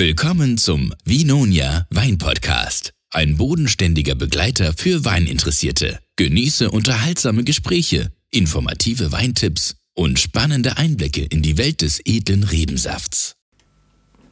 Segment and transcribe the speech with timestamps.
[0.00, 2.94] Willkommen zum Vinonia Wein Podcast.
[3.12, 5.98] Ein bodenständiger Begleiter für Weininteressierte.
[6.16, 13.34] Genieße unterhaltsame Gespräche, informative Weintipps und spannende Einblicke in die Welt des edlen Rebensafts.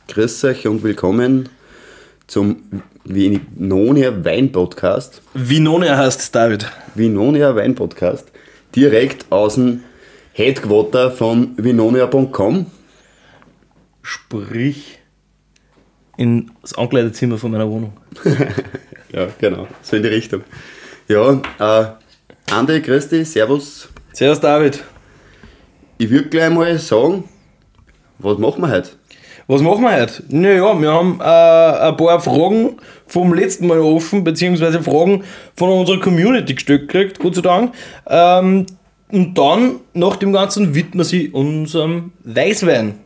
[0.06, 1.50] Grüß euch und willkommen
[2.28, 2.62] zum
[3.04, 5.20] Vinonia Wein Podcast.
[5.34, 6.64] Vinonia heißt David.
[6.94, 8.32] Vinonia Wein Podcast.
[8.74, 9.82] Direkt aus dem
[10.32, 12.64] Headquarter von vinonia.com.
[14.00, 14.97] Sprich
[16.18, 17.92] in das Ankleidezimmer von meiner Wohnung.
[19.10, 20.42] Ja, genau, so in die Richtung.
[21.08, 23.88] Ja, äh, Andi, grüß dich, servus.
[24.12, 24.84] Servus David.
[25.96, 27.24] Ich würde gleich mal sagen,
[28.18, 28.90] was machen wir heute?
[29.46, 30.22] Was machen wir heute?
[30.28, 32.76] Naja, wir haben äh, ein paar Fragen
[33.06, 35.24] vom letzten Mal offen, beziehungsweise Fragen
[35.56, 37.74] von unserer Community gestellt gekriegt, Gott sei Dank.
[38.06, 38.66] Ähm,
[39.10, 42.96] und dann, nach dem Ganzen, widmen sie unserem Weißwein.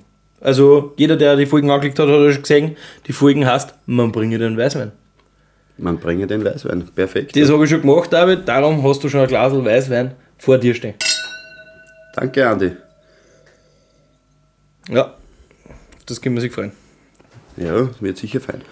[0.43, 4.11] Also, jeder, der die Folgen angeklickt hat, hat ja schon gesehen, die Folgen heißt, man
[4.13, 4.93] bringe den Weißwein.
[5.79, 6.85] Man bringe den Weißwein.
[6.95, 7.37] Perfekt.
[7.37, 10.75] Das habe ich schon gemacht, David, darum hast du schon ein Glas Weißwein vor dir
[10.75, 10.95] stehen.
[12.15, 12.73] Danke, Andi.
[14.89, 15.15] Ja,
[16.07, 16.73] das können wir sich freuen.
[17.57, 18.63] Ja, wird sicher fein.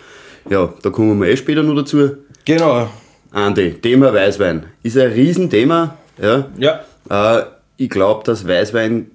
[0.48, 2.16] Ja, da kommen wir eh später noch dazu.
[2.44, 2.88] Genau.
[3.30, 4.64] Andi, Thema Weißwein.
[4.82, 5.96] Ist ein Riesenthema.
[6.20, 6.48] Ja.
[6.58, 7.44] Ja, Äh,
[7.76, 9.10] ich glaube, dass Weißwein,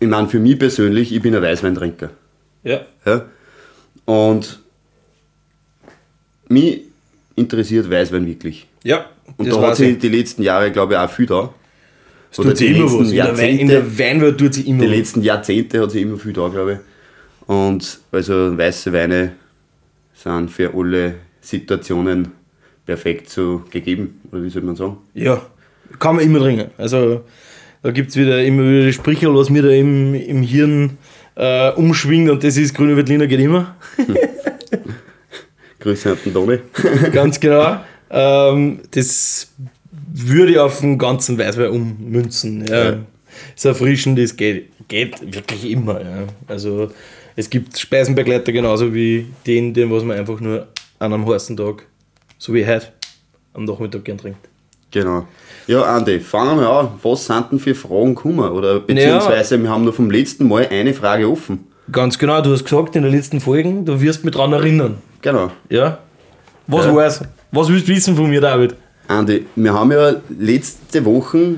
[0.00, 2.10] ich meine, für mich persönlich, ich bin ein Weißweintrinker.
[2.64, 2.80] ja.
[3.06, 3.24] Ja?
[4.06, 4.60] Und
[6.48, 6.82] mich
[7.36, 8.66] interessiert Weißwein wirklich.
[8.82, 9.06] Ja,
[9.36, 9.98] Und das da hat sich ich.
[9.98, 11.54] die letzten Jahre, glaube ich, auch viel da.
[12.30, 13.10] Es tut sich immer was.
[13.10, 16.18] In der, Wein, in der Weinwelt tut sich immer die letzten Jahrzehnte hat sich immer
[16.18, 17.48] viel da, glaube ich.
[17.48, 19.32] Und also weiße Weine
[20.14, 22.28] sind für alle Situationen
[22.86, 24.96] perfekt so gegeben, oder wie soll man sagen?
[25.14, 25.40] Ja,
[25.98, 26.70] kann man immer trinken.
[26.78, 27.22] Also
[27.82, 30.98] da gibt es wieder immer wieder die Sprichwort, was mir da im, im Hirn
[31.36, 33.76] äh, umschwingt und das ist grüne Veltliner geht immer.
[35.80, 36.58] Grüße an den Toni.
[37.12, 37.80] Ganz genau.
[38.10, 39.50] Ähm, das
[40.12, 42.66] würde ich auf den ganzen Weißwein ummünzen.
[42.66, 42.90] Ja.
[42.90, 42.98] Ja.
[43.56, 46.00] Ist erfrischend, das geht, geht wirklich immer.
[46.00, 46.24] Ja.
[46.46, 46.90] Also
[47.36, 50.68] es gibt Speisenbegleiter genauso wie den, den was man einfach nur
[50.98, 51.86] an einem heißen Tag,
[52.36, 52.88] so wie heute,
[53.54, 54.49] am Nachmittag gern trinkt.
[54.90, 55.26] Genau.
[55.66, 56.88] Ja, Andi, fangen wir an.
[57.02, 58.40] Was sind denn für Fragen gekommen?
[58.50, 61.66] Oder beziehungsweise wir haben noch vom letzten Mal eine Frage offen.
[61.92, 64.96] Ganz genau, du hast gesagt in der letzten Folge, du wirst mich dran erinnern.
[65.22, 65.50] Genau.
[65.68, 65.98] Ja?
[66.66, 66.94] Was Ja.
[66.94, 67.20] war's?
[67.52, 68.74] Was willst du wissen von mir, David?
[69.08, 71.56] Andi, wir haben ja letzte Woche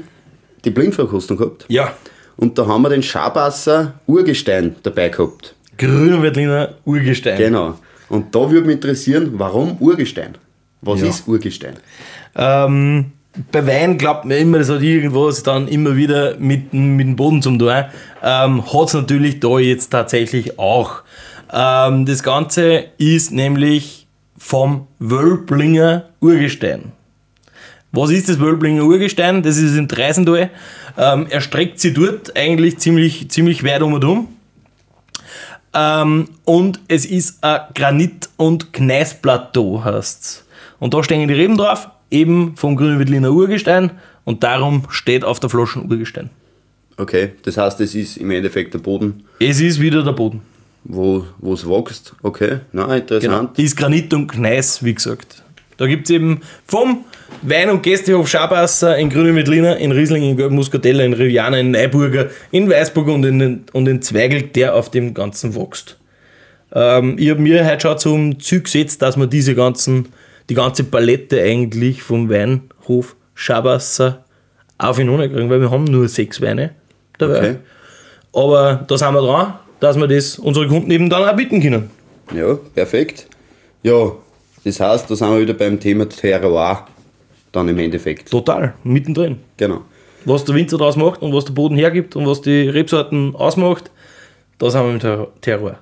[0.65, 1.67] die Blindverkostung gehabt.
[1.69, 1.93] Ja.
[2.37, 5.55] Und da haben wir den Schabasser Urgestein dabei gehabt.
[5.77, 7.37] Grüner Veltliner Urgestein.
[7.39, 7.75] Genau.
[8.09, 10.37] Und da würde mich interessieren, warum Urgestein?
[10.81, 11.09] Was Ja.
[11.09, 11.75] ist Urgestein?
[12.35, 13.13] Ähm,
[13.51, 17.41] bei Wein glaubt man immer, das hat irgendwas dann immer wieder mit, mit dem Boden
[17.41, 17.85] zum tun.
[18.23, 21.03] Ähm, hat es natürlich da jetzt tatsächlich auch.
[21.53, 24.07] Ähm, das Ganze ist nämlich
[24.37, 26.93] vom Wölblinger Urgestein.
[27.93, 29.43] Was ist das Wölblinger Urgestein?
[29.43, 30.51] Das ist im Dreisental.
[30.97, 34.29] Ähm, er streckt sich dort eigentlich ziemlich, ziemlich weit um und um.
[35.75, 40.45] Ähm, und es ist ein Granit- und Gneisplateau, heißt's.
[40.79, 43.91] Und da stehen die Reben drauf, eben vom grünen Veltliner Urgestein.
[44.25, 46.31] Und darum steht auf der Flasche Urgestein.
[46.97, 50.43] Okay, das heißt, es ist im Endeffekt der Boden, Es ist wieder der Boden.
[50.85, 52.15] wo es wächst.
[52.23, 52.95] Okay, na Genau.
[52.97, 53.57] interessant.
[53.59, 55.43] Die ist Granit und Gneis, wie gesagt.
[55.79, 57.05] Da gibt es eben vom
[57.43, 62.31] Wein- und Gästehof Schabasser in Grüne Veltliner, in Riesling, in Muscatella, in Riviana, in Neuburger,
[62.51, 65.97] in Weißburg und in, den- und in Zweigel, der auf dem Ganzen wächst.
[66.75, 70.09] Ähm, ich habe mir heute schon zum Ziel gesetzt, dass wir diese ganzen,
[70.49, 74.25] die ganze Palette eigentlich vom Weinhof Schabasser
[74.79, 76.75] auf ihn kriegen, weil wir haben nur sechs Weine
[77.19, 77.39] dabei.
[77.39, 77.57] Okay.
[78.33, 81.91] Aber da sind wir dran, dass wir das unsere Kunden eben dann auch bieten können.
[82.35, 83.27] Ja, perfekt.
[83.83, 84.13] Ja,
[84.65, 86.87] das heißt, da sind wir wieder beim Thema Terroir
[87.53, 88.31] dann im Endeffekt.
[88.31, 89.39] Total, mittendrin.
[89.57, 89.83] Genau.
[90.25, 93.91] Was der Winzer daraus macht und was der Boden hergibt und was die Rebsorten ausmacht,
[94.59, 95.79] da sind wir im Ter- Terror.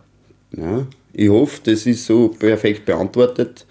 [0.57, 3.67] Ja, ich hoffe, das ist so perfekt beantwortet.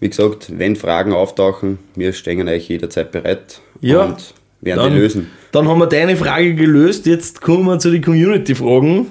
[0.00, 5.30] Wie gesagt, wenn Fragen auftauchen, wir stehen euch jederzeit bereit Ja, und werden die lösen.
[5.52, 7.06] Dann haben wir deine Frage gelöst.
[7.06, 9.08] Jetzt kommen wir zu den Community-Fragen.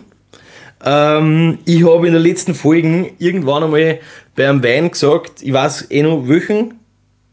[0.83, 3.99] Ähm, ich habe in der letzten Folge irgendwann einmal
[4.35, 6.79] beim Wein gesagt, ich weiß eh noch welchen,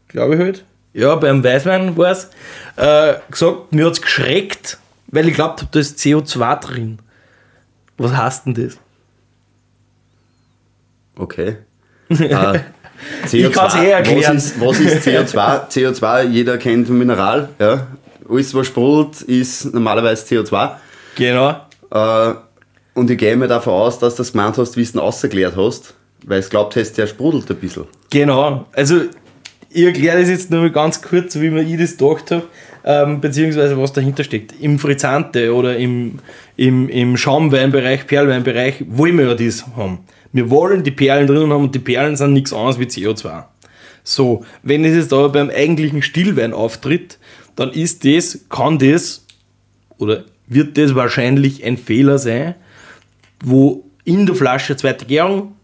[0.07, 0.65] glaube ich halt.
[0.93, 2.29] Ja, beim Weißwein war es.
[2.75, 4.77] Äh, gesagt, mir hat es geschreckt,
[5.07, 6.99] weil ich glaubt habe, da ist CO2 drin.
[7.97, 8.77] Was heißt denn das?
[11.15, 11.57] Okay.
[12.09, 12.61] Äh,
[13.31, 14.35] Ich kann's eh erklären.
[14.35, 15.69] Was ist, was ist CO2?
[15.71, 17.49] CO2, jeder kennt ein Mineral.
[17.59, 17.87] Ja.
[18.29, 20.71] Alles, was sprudelt, ist normalerweise CO2.
[21.15, 21.55] Genau.
[21.91, 22.33] Äh,
[22.93, 25.55] Und ich gehe mir davon aus, dass du das gemeint hast, wie du es ausgeklärt
[25.55, 25.93] hast,
[26.25, 27.85] weil es glaubt hast, der sprudelt ein bisschen.
[28.09, 29.01] Genau, also
[29.69, 32.43] ich erkläre das jetzt nur mal ganz kurz, wie mir ich das gedacht habe,
[32.83, 34.53] ähm, beziehungsweise was dahinter steckt.
[34.59, 36.19] Im Frizzante oder im,
[36.55, 39.99] im, im Schaumweinbereich, Perlweinbereich wollen wir ja das haben.
[40.37, 43.43] Wir wollen die Perlen drinnen haben und die Perlen sind nichts anderes wie CO2.
[44.03, 47.17] So, wenn es jetzt aber beim eigentlichen Stillwein auftritt,
[47.55, 49.25] dann ist das, kann das
[49.97, 52.55] oder wird das wahrscheinlich ein Fehler sein,
[53.43, 55.55] wo in der Flasche zweite Gärung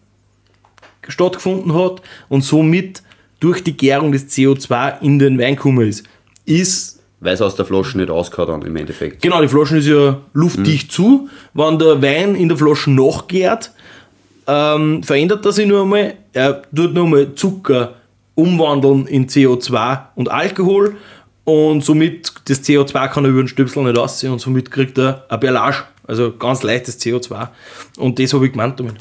[1.08, 3.04] stattgefunden hat und somit
[3.40, 6.06] durch die Gärung das CO2 in den Wein gekommen ist.
[6.46, 9.22] Ist Weil es aus der Flasche nicht rausgehauen dann im Endeffekt.
[9.22, 11.30] Genau, die Flaschen ist ja luftdicht zu.
[11.54, 13.72] Wenn der Wein in der Flasche nachgärt,
[14.48, 16.16] ähm, verändert er sich nur einmal.
[16.34, 17.96] Er tut nur einmal Zucker
[18.36, 20.96] umwandeln in CO2 und Alkohol
[21.44, 25.26] und somit das CO2 kann er über den Stöpsel nicht aussehen und somit kriegt er
[25.30, 27.50] eine Perlage, also ganz leichtes CO2.
[27.98, 28.96] Und das habe ich gemeint damit.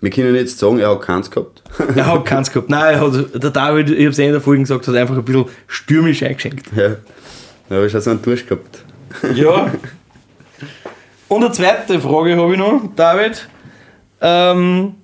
[0.00, 1.62] Wir können jetzt sagen, er hat keins gehabt.
[1.96, 2.68] Er hat keins gehabt.
[2.68, 5.24] Nein, hat, der David, ich habe es eh in der Folge gesagt, hat einfach ein
[5.24, 6.66] bisschen stürmisch eingeschenkt.
[6.76, 6.96] ja.
[7.68, 8.84] Da habe ich schon so einen Durst gehabt.
[9.34, 9.72] Ja.
[11.28, 13.48] Und eine zweite Frage habe ich noch, David.
[14.22, 14.94] Ähm,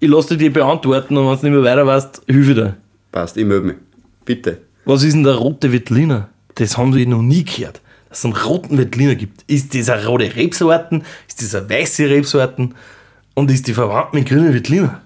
[0.00, 2.76] ich lasse dir die beantworten und wenn du nicht mehr weiter weißt, hilfe dir.
[3.10, 3.76] Passt, ich melde mich.
[4.24, 4.58] Bitte.
[4.84, 6.28] Was ist denn der rote Veltliner?
[6.54, 9.42] Das haben sie noch nie gehört, dass es einen roten Veltliner gibt.
[9.46, 11.02] Ist das eine rote Rebsorten?
[11.28, 12.74] Ist das eine weiße Rebsorten?
[13.34, 15.00] Und ist die verwandt mit grünen Veltliner?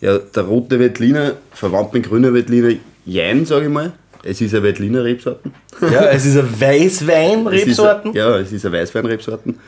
[0.00, 2.70] Ja, der rote Veltliner, verwandt mit grüner Veltliner,
[3.04, 3.92] jein, sage ich mal.
[4.22, 5.52] Es ist eine Veltliner Rebsorten.
[5.80, 8.10] Ja, es ist eine Es ist Weißwein-Rebsorten.
[8.12, 9.58] ein- Ja, es ist eine Weißweinrebsorten.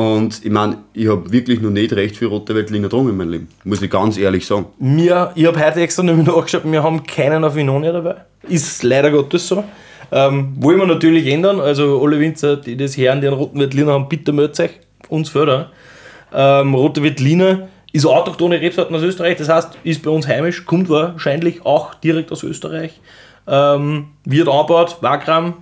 [0.00, 3.32] Und ich meine, ich habe wirklich noch nicht recht viel rote Veltliner getrunken in meinem
[3.32, 3.48] Leben.
[3.64, 4.64] Muss ich ganz ehrlich sagen.
[4.78, 8.14] Wir, ich habe heute extra nämlich nachgeschaut, wir haben keinen auf Vinonia dabei.
[8.48, 9.62] Ist leider Gottes so.
[10.10, 11.60] Ähm, wollen wir natürlich ändern.
[11.60, 14.70] Also alle Winzer, die das hören, die einen roten Veltliner haben, bitte meldet euch.
[15.10, 15.66] Uns fördern.
[16.32, 20.64] Ähm, rote Veltliner ist eine autochthone Rebsorten aus Österreich, das heißt, ist bei uns heimisch,
[20.64, 23.00] kommt wahrscheinlich auch direkt aus Österreich.
[23.48, 25.56] Ähm, wird angebaut, Wagram,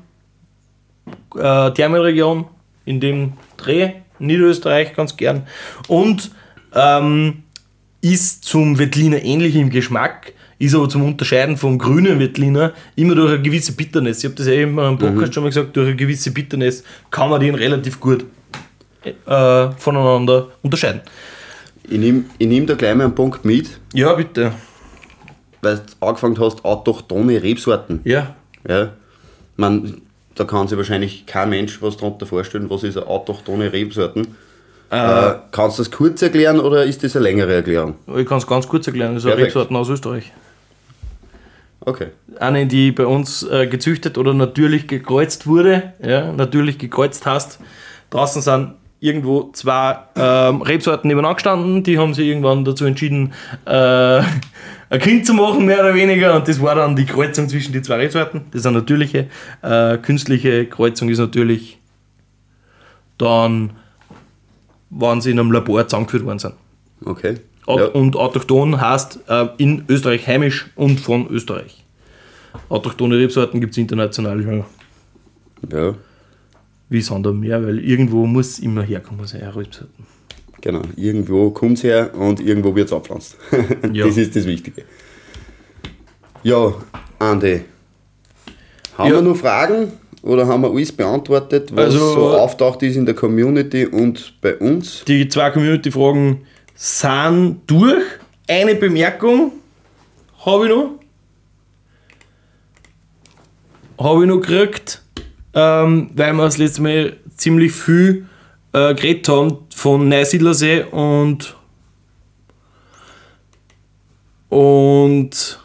[1.35, 2.45] äh, Thermenregion,
[2.85, 5.47] in dem Dreh, Niederösterreich ganz gern.
[5.89, 6.31] Und
[6.75, 7.43] ähm,
[8.01, 13.33] ist zum Veltliner ähnlich im Geschmack, ist aber zum Unterscheiden vom grünen Veltliner immer durch
[13.33, 14.19] eine gewisse Bitterness.
[14.19, 17.31] Ich habe das ja eben am Podcast schon mal gesagt, durch eine gewisse Bitterness kann
[17.31, 18.25] man den relativ gut
[19.05, 21.01] äh, voneinander unterscheiden.
[21.91, 24.53] Ich nehme ich nehm da gleich mal einen Punkt mit, Ja, bitte.
[25.63, 28.01] weil du angefangen hast, autochthone Rebsorten.
[28.05, 28.35] Ja.
[28.69, 28.93] Ja.
[29.57, 30.03] Man,
[30.39, 34.37] da kann sich wahrscheinlich kein Mensch was darunter vorstellen, was ist eine autochthone Rebsorten.
[34.91, 37.97] Äh, kannst du das kurz erklären oder ist das eine längere Erklärung?
[38.17, 39.57] Ich kann es ganz kurz erklären, das ist eine Perfekt.
[39.57, 40.33] Rebsorten aus Österreich.
[41.81, 42.09] Okay.
[42.39, 47.61] eine, die bei uns äh, gezüchtet oder natürlich gekreuzt wurde, ja, natürlich gekreuzt hast.
[48.11, 53.33] Draußen sind irgendwo zwei ähm, Rebsorten nebeneinander gestanden, die haben sich irgendwann dazu entschieden,
[53.65, 53.71] äh,
[54.91, 57.83] ein Kind zu machen, mehr oder weniger, und das war dann die Kreuzung zwischen die
[57.83, 58.43] zwei Rebsorten.
[58.51, 59.29] Das ist eine natürliche,
[59.63, 61.79] äh, künstliche Kreuzung ist natürlich
[63.19, 63.71] dann,
[64.91, 66.55] wann sie in einem Labor zusammengeführt worden sind.
[67.05, 67.37] Okay.
[67.67, 67.85] Ja.
[67.85, 71.85] Und autochthon heißt äh, in Österreich heimisch und von Österreich.
[72.71, 74.65] Autochthone Rebsorten gibt es international ja.
[75.71, 75.95] ja,
[76.89, 80.07] wie Sand am Meer, weil irgendwo muss immer herkommen, eine Rebsorten.
[80.61, 80.83] genau.
[80.97, 83.37] Irgendwo kommt es her und irgendwo wird es abpflanzt.
[83.93, 84.07] Ja.
[84.07, 84.83] Das ist das Wichtige.
[86.43, 86.73] Ja,
[87.19, 87.63] Andi.
[88.97, 89.17] Haben Ja.
[89.17, 89.93] wir noch Fragen
[90.23, 94.57] oder haben wir alles beantwortet, was Also- so auftaucht ist in der Community und bei
[94.57, 95.05] uns?
[95.07, 96.43] Die zwei Community-Fragen
[96.75, 98.03] sind durch.
[98.49, 99.53] Eine Bemerkung
[100.45, 100.91] habe ich noch.
[103.99, 105.03] Habe ich noch gekriegt,
[105.55, 108.27] ähm, weil wir das letzte Mal ziemlich viel
[108.73, 111.55] äh, geredet haben von Neusiedlersee und
[114.49, 115.61] und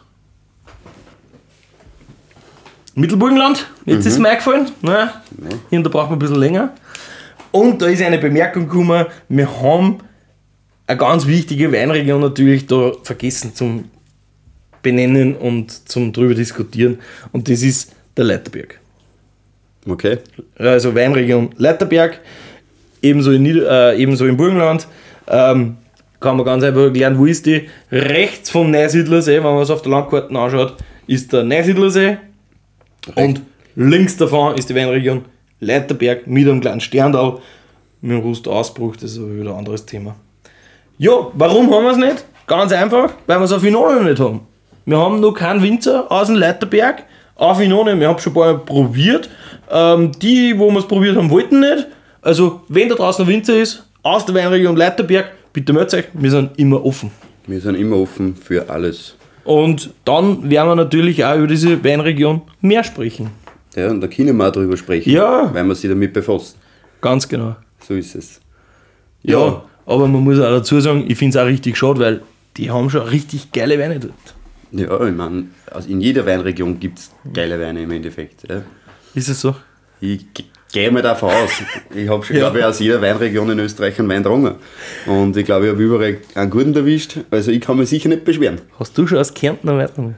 [2.94, 3.66] Mittelburgenland.
[3.86, 4.70] Jetzt ist es mir eingefallen.
[4.82, 5.10] Ne?
[5.70, 6.74] Hier und da braucht man ein bisschen länger.
[7.50, 9.98] Und da ist eine Bemerkung gekommen, wir haben
[10.86, 13.90] eine ganz wichtige Weinregion natürlich da vergessen zum
[14.82, 16.98] Benennen und zum drüber diskutieren.
[17.32, 18.80] Und das ist der Leiterberg.
[19.86, 20.18] Okay.
[20.58, 22.20] Also Weinregion Leiterberg,
[23.02, 24.86] ebenso in, Nieder äh, ebenso im Burgenland.
[25.28, 25.76] Ähm,
[26.20, 27.68] kann man ganz einfach erklären, wo ist die?
[27.92, 30.76] Rechts vom Neusiedlersee, wenn man es auf der Landkarte anschaut,
[31.06, 32.16] ist der Neusiedlersee.
[33.14, 33.42] Und
[33.76, 35.26] links davon ist die Weinregion
[35.60, 37.38] Leiterberg mit einem kleinen Sterndal.
[38.00, 40.16] Mit dem Rustausbruch, das ist aber wieder ein anderes Thema.
[40.98, 42.24] Ja, warum haben wir es nicht?
[42.46, 44.40] Ganz einfach, weil wir es auf Inonen nicht haben.
[44.86, 47.04] Wir haben noch keinen Winzer aus dem Leiterberg
[47.36, 48.00] auf Inonen.
[48.00, 49.28] Wir haben schon ein paar Mal probiert.
[49.70, 51.86] Ähm, die, wo wir es probiert haben, wollten nicht.
[52.22, 56.58] Also, wenn da draußen Winzer ist, aus der Weinregion Leiterberg, bitte meldet euch, wir sind
[56.58, 57.10] immer offen.
[57.46, 59.16] Wir sind immer offen für alles.
[59.44, 63.30] Und dann werden wir natürlich auch über diese Weinregion mehr sprechen.
[63.76, 65.10] Ja, und da können wir auch drüber sprechen.
[65.10, 65.52] Ja.
[65.52, 66.56] Weil wir sich damit befassen.
[67.00, 67.56] Ganz genau.
[67.80, 68.40] So ist es.
[69.22, 72.22] Ja, aber man muss auch dazu sagen, ich finde es auch richtig schade, weil
[72.56, 74.33] die haben schon richtig geile Weine dort.
[74.76, 78.48] Ja, ich meine, also in jeder Weinregion gibt es geile Weine im Endeffekt.
[78.48, 78.62] Ja.
[79.14, 79.54] Ist es so?
[80.00, 81.50] Ich ge- gehe mal davon aus.
[81.94, 82.42] Ich habe schon, Ja.
[82.42, 84.56] glaube ich, aus jeder Weinregion in Österreich einen Wein getrunken.
[85.06, 87.18] Und ich glaube, ich habe überall einen guten erwischt.
[87.30, 88.60] Also ich kann mich sicher nicht beschweren.
[88.78, 90.14] Hast du schon aus Kärntner Weine?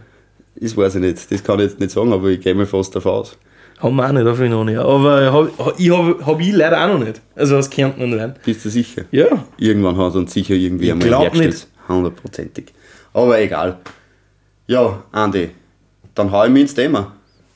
[0.58, 1.30] Das weiß ich nicht.
[1.30, 3.36] Das kann ich jetzt nicht sagen, aber ich gehe mal fast davon aus.
[3.78, 4.78] Haben wir auch nicht, auf noch nicht.
[4.78, 7.20] Aber hab, ich habe hab ich leider auch noch nicht.
[7.34, 8.34] Also aus Kärntner Wein.
[8.42, 9.02] Bist du sicher?
[9.10, 9.44] Ja.
[9.58, 11.52] Irgendwann hat uns sicher irgendwie Ich einmal glaub hergestellt.
[11.52, 11.68] nicht.
[11.86, 12.72] Hundertprozentig.
[13.12, 13.76] Aber egal.
[14.66, 15.50] Ja, Andi,
[16.14, 17.14] dann hau ich mich ins Thema.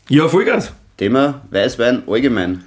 [0.09, 0.73] Ja, Vollgas.
[0.97, 2.63] Thema Weißwein allgemein.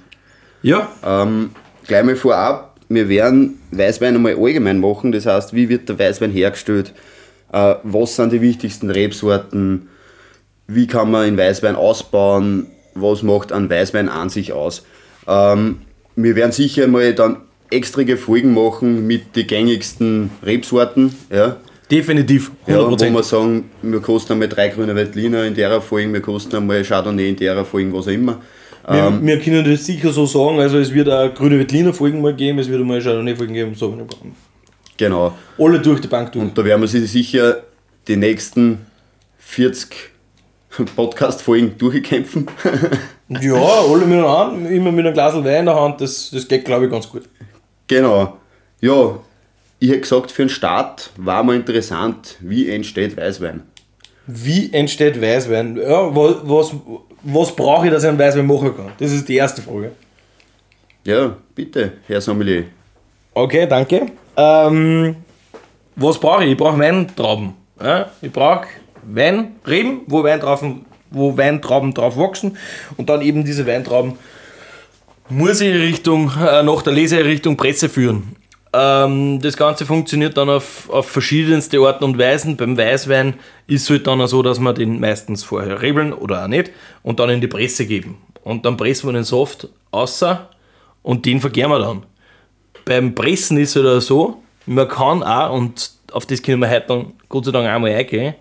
[0.62, 0.88] Ja.
[1.02, 1.50] Ähm,
[1.86, 5.12] gleich mal vorab, wir werden Weißwein einmal allgemein machen.
[5.12, 6.92] Das heißt, wie wird der Weißwein hergestellt?
[7.52, 9.88] Äh, was sind die wichtigsten Rebsorten?
[10.66, 12.66] Wie kann man in Weißwein ausbauen?
[12.94, 14.84] Was macht ein Weißwein an sich aus?
[15.26, 15.82] Ähm,
[16.16, 17.38] wir werden sicher mal dann
[17.70, 21.16] extra Folgen machen mit den gängigsten Rebsorten.
[21.30, 21.56] Ja.
[21.90, 22.50] Definitiv.
[22.66, 23.12] Ja, wo 100%.
[23.12, 27.28] wir sagen, wir kosten einmal drei grüne Veltliner in der Folge, wir kosten einmal Chardonnay
[27.28, 28.40] in der Folge, was auch immer.
[28.88, 30.58] wir, wir können das sicher so sagen.
[30.60, 33.74] Also, es wird auch grüne Veltliner Folgen mal geben, es wird einmal Chardonnay Folgen geben,
[33.74, 34.34] so Sachen.
[34.96, 35.34] Genau.
[35.58, 36.44] Alle durch die Bank durch.
[36.44, 37.62] Und da werden wir sich sicher
[38.08, 38.86] die nächsten
[39.38, 39.88] 40
[40.96, 42.46] Podcast-Folgen durchkämpfen.
[43.26, 46.46] Ja, alle mit einer Hand, immer mit einem Glas Wein in der Hand, das, das
[46.46, 47.22] geht, glaube ich, ganz gut.
[47.88, 48.36] genau.
[48.82, 49.18] Ja,
[49.80, 53.62] ich hätte gesagt, für den Start war mal interessant, wie entsteht Weißwein.
[54.26, 55.76] Wie entsteht Weißwein?
[55.76, 56.74] Ja, was, was,
[57.22, 58.92] was brauche ich, dass ich einen Weißwein machen kann?
[58.98, 59.92] Das ist die erste Frage.
[61.04, 62.64] Ja, bitte, Herr Sommelier.
[63.34, 64.06] Okay, danke.
[64.36, 65.16] Ähm,
[65.96, 66.52] was brauche ich?
[66.52, 67.52] Ich brauche Weintrauben.
[67.82, 68.10] Ja?
[68.22, 68.66] Ich brauche
[69.02, 72.56] Weinreben, wo Weintrauben, wo Weintrauben drauf wachsen
[72.96, 74.14] und dann eben diese Weintrauben
[75.28, 78.36] muss ich Richtung, äh, nach der Lese Richtung Presse führen.
[78.74, 82.56] Ähm, das Ganze funktioniert dann auf, auf verschiedenste Arten und Weisen.
[82.56, 83.34] Beim Weißwein
[83.66, 86.70] ist es halt dann auch so, dass wir den meistens vorher rebeln oder auch nicht
[87.02, 88.18] und dann in die Presse geben.
[88.42, 90.50] Und dann pressen wir den Saft außer
[91.02, 92.06] und den vergären wir dann
[92.84, 96.70] beim Pressen ist es halt auch so, man kann auch, und auf das können wir
[96.70, 98.34] heute dann Gott sei Dank einmal eingehen,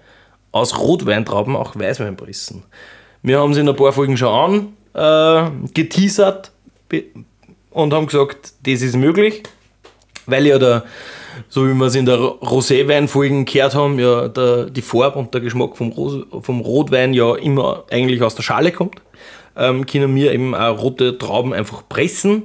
[0.52, 2.64] aus Rotweintrauben auch Weißwein pressen.
[3.22, 6.52] Wir haben es in ein paar Folgen schon an, äh, geteasert
[7.72, 9.44] und haben gesagt, das ist möglich,
[10.26, 10.84] weil ja der,
[11.50, 15.42] so wie wir es in der Roséwein-Folgen gehört haben, ja der, die Farbe und der
[15.42, 19.02] Geschmack vom, Ros vom Rotwein ja immer eigentlich aus der Schale kommt,
[19.56, 22.44] ähm, können wir eben auch rote Trauben einfach pressen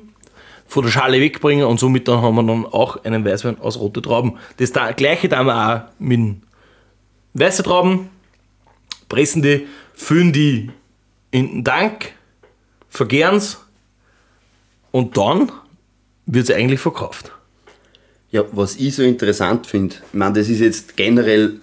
[0.67, 4.03] von der Schale wegbringen und somit dann haben wir dann auch einen Weißwein aus rote
[4.03, 4.39] Trauben.
[4.59, 6.37] Das da, gleiche tun wir auch mit
[7.33, 8.11] weißen Trauben,
[9.09, 10.71] pressen die, füllen die
[11.31, 12.13] in den Tank,
[12.89, 13.65] vergären es
[14.91, 15.51] und dann
[16.27, 17.33] wird es eigentlich verkauft.
[18.31, 21.55] Ja, was ich so interessant finde, ich meine, das ist jetzt generell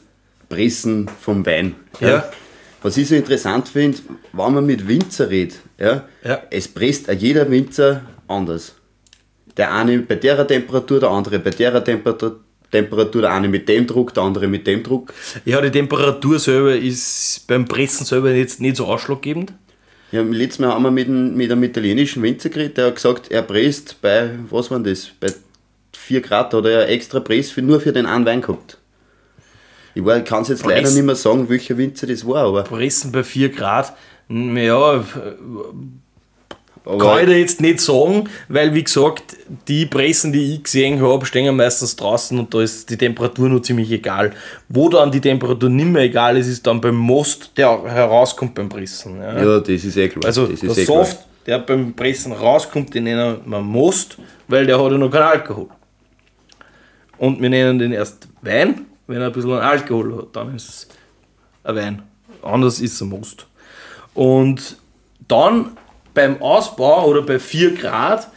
[0.49, 1.75] Pressen vom Wein.
[1.99, 2.25] Ja.
[2.81, 3.97] Was ich so interessant finde,
[4.33, 6.41] wenn man mit Winzer redet, ja, Ja.
[6.49, 8.73] es presst jeder Winzer anders.
[9.57, 12.39] Der eine bei der Temperatur, der andere bei der Temperatur,
[12.71, 15.13] Temperatur, der eine mit dem Druck, der andere mit dem Druck.
[15.45, 19.53] Ja, die Temperatur selber ist beim Pressen selber jetzt nicht so ausschlaggebend.
[20.11, 23.31] Ja, letztes Mal haben wir mit einem, mit einem italienischen Winzer geredet, der hat gesagt,
[23.31, 25.27] er presst bei, was war das, bei
[26.05, 28.77] 4 Grad oder er extra Press für, nur für den einen Wein gehabt.
[29.93, 33.11] Ich kann es jetzt leider Press- nicht mehr sagen, welcher Winzer das war, aber, Pressen
[33.11, 33.93] bei 4 Grad,
[34.29, 35.03] ja,
[36.85, 39.35] aber Kann ich dir jetzt nicht sagen, weil wie gesagt,
[39.67, 43.63] die Pressen, die ich gesehen habe, stehen meistens draußen und da ist die Temperatur nur
[43.63, 44.33] ziemlich egal.
[44.69, 48.69] Wo dann die Temperatur nicht mehr egal ist, ist dann beim Most, der herauskommt beim
[48.69, 49.19] Pressen.
[49.19, 49.43] Ja.
[49.43, 50.25] ja, das ist eh klar.
[50.25, 51.05] also das der eh klar.
[51.05, 55.23] Saft, der beim Pressen rauskommt, den nennen wir Most, weil der hat ja noch keinen
[55.23, 55.67] Alkohol.
[57.17, 60.87] Und wir nennen den erst Wein, wenn er ein bisschen Alkohol hat, dann ist es
[61.63, 62.01] ein Wein.
[62.41, 63.47] Anders ist es ein Most.
[64.13, 64.77] Und
[65.27, 65.77] dann
[66.13, 68.29] beim Ausbau oder bei 4 Grad,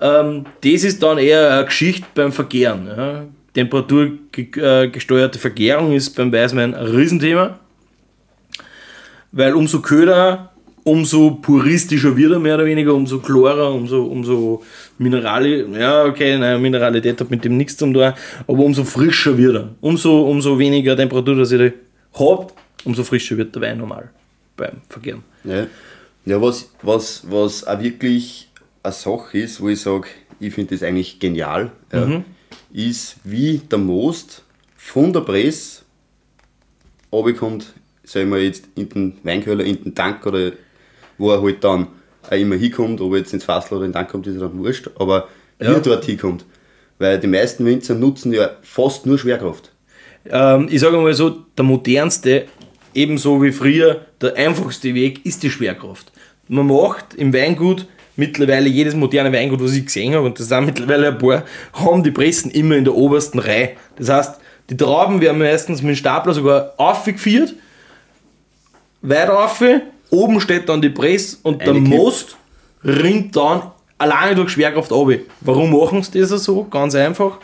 [0.00, 2.86] ähm, das ist dann eher eine Geschichte beim Vergären.
[2.86, 3.24] Ja.
[3.54, 7.58] Temperaturgesteuerte Vergärung ist beim Weißwein ein Riesenthema,
[9.32, 10.52] weil umso köder,
[10.86, 14.62] umso puristischer wird er mehr oder weniger, umso klarer, umso, umso
[14.98, 18.14] Minerali, ja okay, nein, Mineralität hat mit dem nichts zu tun, aber
[18.48, 19.68] umso frischer wird er.
[19.80, 21.72] Umso, umso weniger Temperatur, dass ich
[22.14, 22.46] habe,
[22.84, 24.10] umso frischer wird der Wein normal
[24.56, 25.24] beim Vergären.
[25.42, 25.66] Ja,
[26.24, 28.48] ja was, was, was auch wirklich
[28.84, 30.06] eine Sache ist, wo ich sage,
[30.38, 32.22] ich finde das eigentlich genial, ja,
[32.72, 34.44] ist, wie der Most
[34.76, 35.82] von der Presse
[37.10, 37.72] runterkommt,
[38.04, 40.52] sagen wir jetzt in den Weinkeller, in den Tank oder
[41.18, 41.88] wo er halt dann
[42.28, 44.58] auch immer hinkommt, ob er jetzt ins Fassel oder in den Tank kommt, ist dann
[44.58, 45.72] wurscht, aber wie Ja.
[45.74, 46.44] er dort hinkommt.
[46.98, 49.70] Weil die meisten Winzer nutzen ja fast nur Schwerkraft.
[50.28, 52.46] Ähm, ich sage mal so, der modernste,
[52.94, 56.10] ebenso wie früher, der einfachste Weg ist die Schwerkraft.
[56.48, 60.64] Man macht im Weingut mittlerweile jedes moderne Weingut, was ich gesehen habe, und das sind
[60.66, 61.44] mittlerweile ein paar,
[61.74, 63.70] haben die Pressen immer in der obersten Reihe.
[63.96, 67.54] Das heißt, die Trauben werden meistens mit dem Stapler sogar aufgeführt,
[69.02, 69.62] weiter rauf,
[70.10, 71.88] oben steht dann die Presse und der Eingekippt.
[71.96, 72.36] Most
[72.84, 73.62] rinnt dann
[73.98, 75.08] alleine durch Schwerkraft ab.
[75.40, 76.64] Warum machen sie das so?
[76.64, 77.38] Ganz einfach.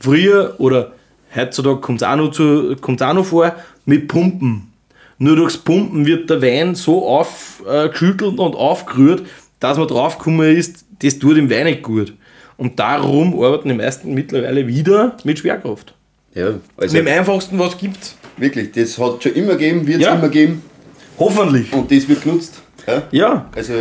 [0.00, 0.92] Früher oder
[1.34, 3.54] heutzutage kommt es auch, noch zu- auch noch vor,
[3.86, 4.70] mit Pumpen.
[5.18, 9.22] Nur durchs Pumpen wird der Wein so aufgeschüttelt und aufgerührt,
[9.60, 12.12] dass man draufgekommen ist, das tut dem Wein nicht gut.
[12.56, 15.94] Und darum arbeiten die meisten mittlerweile wieder mit Schwerkraft.
[16.34, 18.14] Ja, also Mit dem einfachsten, was es gibt.
[18.36, 20.14] wirklich, das hat schon immer gegeben, wird es Ja.
[20.14, 20.62] immer geben
[21.18, 21.72] Hoffentlich.
[21.72, 22.60] und das wird genutzt.
[22.86, 23.02] Ja?
[23.10, 23.50] Ja.
[23.54, 23.72] Also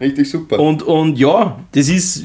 [0.00, 0.58] richtig super.
[0.58, 2.24] Und, und ja, das ist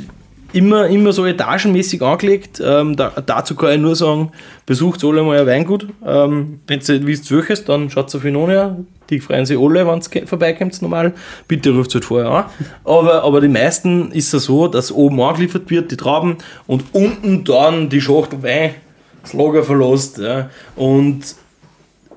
[0.56, 2.62] immer, immer so etagenmäßig angelegt.
[2.64, 4.32] Ähm, da, dazu kann ich nur sagen,
[4.66, 5.88] besucht alle mal ein Weingut.
[6.06, 8.78] Ähm, wenn ihr nicht wisst, welches, dann schaut auf Inonia.
[9.10, 11.14] Die freuen sich alle, wenn ihr vorbeikommt, normal.
[11.48, 12.46] Bitte ruft es halt vorher an.
[12.86, 17.44] Aber, aber die meisten ist es so, dass oben angeliefert wird, die Trauben, und unten
[17.44, 18.76] dann die Schachtel Wein,
[19.22, 20.18] das Lager verlässt.
[20.18, 20.50] Ja.
[20.76, 21.36] Und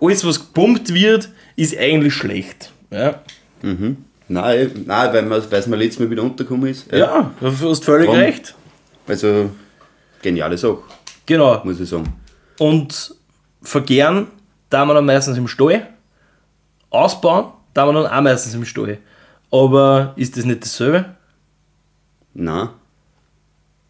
[0.00, 1.28] alles, was gepumpt wird,
[1.59, 2.71] ist eigentlich schlecht.
[2.91, 3.21] Ja,
[3.62, 3.91] Nein,
[4.29, 6.91] nein weil man- weil es mir letztes Mal wieder untergekommen ist.
[6.93, 8.17] ja du hast völlig Drum.
[8.19, 8.55] recht.
[9.07, 9.50] Also
[10.23, 10.79] geniale Sache,
[11.27, 11.61] Genau.
[11.65, 12.12] muss ich sagen.
[12.59, 13.15] Und
[13.62, 14.29] verkehren
[14.71, 15.87] da wir dann meistens im Stall.
[16.91, 18.99] Ausbauen da wir dann auch meistens im Stall.
[19.50, 21.07] Aber ist das nicht dasselbe?
[22.35, 22.69] Nein,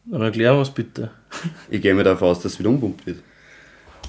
[0.06, 1.10] Dann erklären wir es bitte.
[1.68, 3.18] ich gehe mir davon aus, dass es wieder umpumpt wird.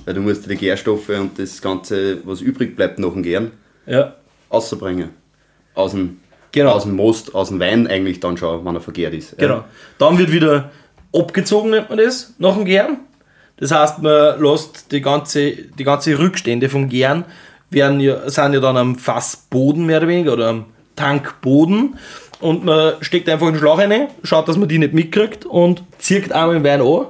[0.06, 3.51] Weil du musst die Gärstoffe und das Ganze, was übrig bleibt nach dem Gären,
[3.85, 4.16] Ja,
[4.50, 5.09] auszubringen.
[5.75, 6.20] Aus dem,
[6.51, 6.72] Genau.
[6.72, 9.38] aus dem Most, aus dem Wein eigentlich dann schon, wenn er vergärt ist.
[9.38, 9.64] genau.
[10.00, 10.72] Dann wird wieder
[11.16, 12.98] abgezogen, nennt man das, nach dem Gären.
[13.57, 17.25] Das heißt, man lässt die ganze, die ganze Rückstände vom Gären
[17.70, 21.98] werden ja, sind ja dann am Fassboden mehr oder weniger oder am Tankboden.
[22.40, 26.31] Und man steckt einfach einen Schlauch rein, schaut, dass man die nicht mitkriegt und zirkt
[26.31, 27.07] einmal den Wein an.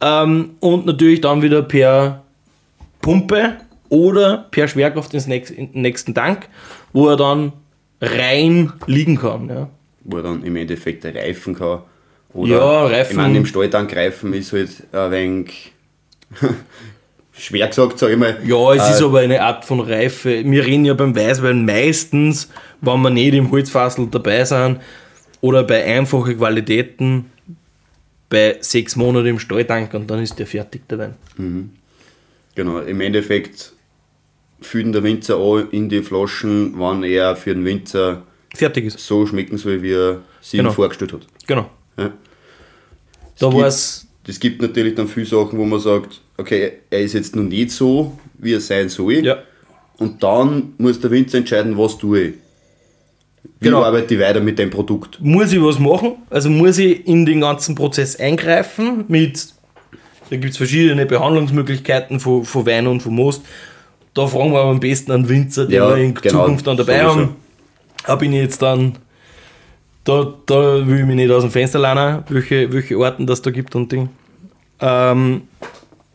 [0.00, 2.22] Ähm, und natürlich dann wieder per
[3.00, 3.56] Pumpe
[3.88, 6.48] oder per Schwerkraft ins nächst, in den nächsten Tank,
[6.92, 7.52] wo er dann
[8.00, 9.48] rein liegen kann.
[9.48, 9.68] Ja.
[10.04, 11.80] Wo er dann im Endeffekt reifen kann.
[12.34, 13.10] Oder, Ja, reifen.
[13.12, 15.72] Ich meine, im Stalltank reifen ist halt ein wenig
[17.32, 18.38] schwer gesagt, sag ich mal.
[18.44, 20.42] Ja, es Äh, ist aber eine Art von Reife.
[20.44, 24.80] Wir reden ja beim Weißwein meistens, wenn wir nicht im Holzfassel dabei sind
[25.40, 27.26] oder bei einfachen Qualitäten
[28.28, 31.70] bei sechs Monaten im Stalltank und dann ist der fertig, der Wein.
[32.54, 33.72] Genau, im Endeffekt
[34.60, 38.22] füllen der Winzer an in die Flaschen, wann er für den Winzer
[38.54, 38.98] Fertig ist.
[38.98, 40.70] so schmecken soll, wie er sich Genau.
[40.70, 41.26] ihm vorgestellt hat.
[41.46, 41.70] Genau.
[41.96, 42.12] Ja.
[43.38, 44.04] Da gibt- war es.
[44.26, 47.70] Es gibt natürlich dann viele Sachen, wo man sagt, okay, er ist jetzt noch nicht
[47.70, 49.24] so, wie er sein soll.
[49.24, 49.42] Ja.
[49.96, 52.34] Und dann muss der Winzer entscheiden, was tue ich.
[53.60, 53.82] Wie Genau.
[53.84, 55.18] arbeite ich weiter mit dem Produkt?
[55.20, 56.12] Muss ich was machen?
[56.30, 59.48] Also muss ich in den ganzen Prozess eingreifen mit.
[60.30, 63.42] Da gibt es verschiedene Behandlungsmöglichkeiten von, von Wein und von Most.
[64.14, 66.76] Da fragen wir aber am besten einen Winzer, den Ja, wir in genau, Zukunft dann
[66.76, 67.16] dabei sowieso.
[67.20, 67.36] haben.
[68.06, 68.98] Da bin ich jetzt dann.
[70.04, 73.50] Da, da will ich mich nicht aus dem Fenster lernen, welche, welche Orten das da
[73.50, 74.08] gibt und Ding.
[74.80, 75.42] Ähm,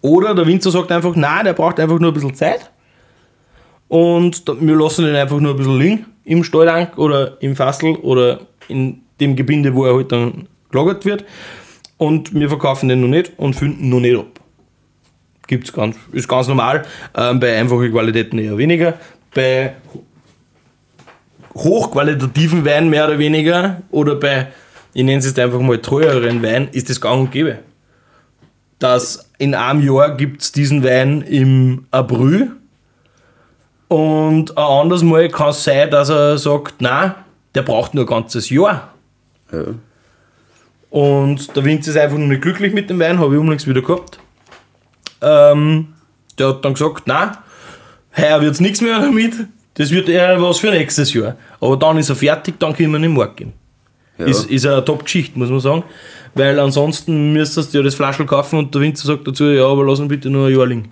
[0.01, 2.71] oder der Winzer sagt einfach, nein, der braucht einfach nur ein bisschen Zeit.
[3.93, 8.39] Und wir lassen ihn einfach nur ein bisschen liegen im Stalltank oder im Fassel oder
[8.67, 11.25] in dem Gebinde, wo er halt dann gelagert wird.
[11.97, 14.39] Und wir verkaufen den noch nicht und finden noch nicht ab.
[15.45, 16.87] Gibt's ganz, ist ganz normal.
[17.15, 18.95] Ähm, bei einfachen Qualitäten eher weniger.
[19.31, 19.75] Bei
[21.53, 24.47] hochqualitativen Wein mehr oder weniger oder bei,
[24.95, 27.59] ich nenne es jetzt einfach mal teureren Wein, ist das gang und gäbe.
[28.79, 32.53] Dass in einem Jahr gibt es diesen Wein im April
[33.93, 37.13] und ein anderes Mal kann es sein, dass er sagt, nein,
[37.53, 38.91] der braucht nur ein ganzes Jahr.
[39.51, 39.65] Ja.
[40.89, 43.83] Und der Winzer ist einfach noch nicht glücklich mit dem Wein, habe ich unlängst wieder
[43.83, 44.17] gehabt.
[45.21, 45.89] Ähm,
[46.39, 47.37] der hat dann gesagt, nein,
[48.17, 49.35] heuer wird es nichts mehr damit,
[49.75, 51.35] das wird eher was für nächstes Jahr.
[51.59, 53.53] Aber dann ist er fertig, dann können wir in den Markt gehen.
[54.17, 54.25] Ja.
[54.25, 55.83] Ist, ist eine Top-Geschichte, muss man sagen.
[56.33, 59.85] Weil ansonsten müsstest du ja das Flaschel kaufen und der Winzer sagt dazu, ja, aber
[59.85, 60.91] lass ihn bitte nur ein Jahr liegen.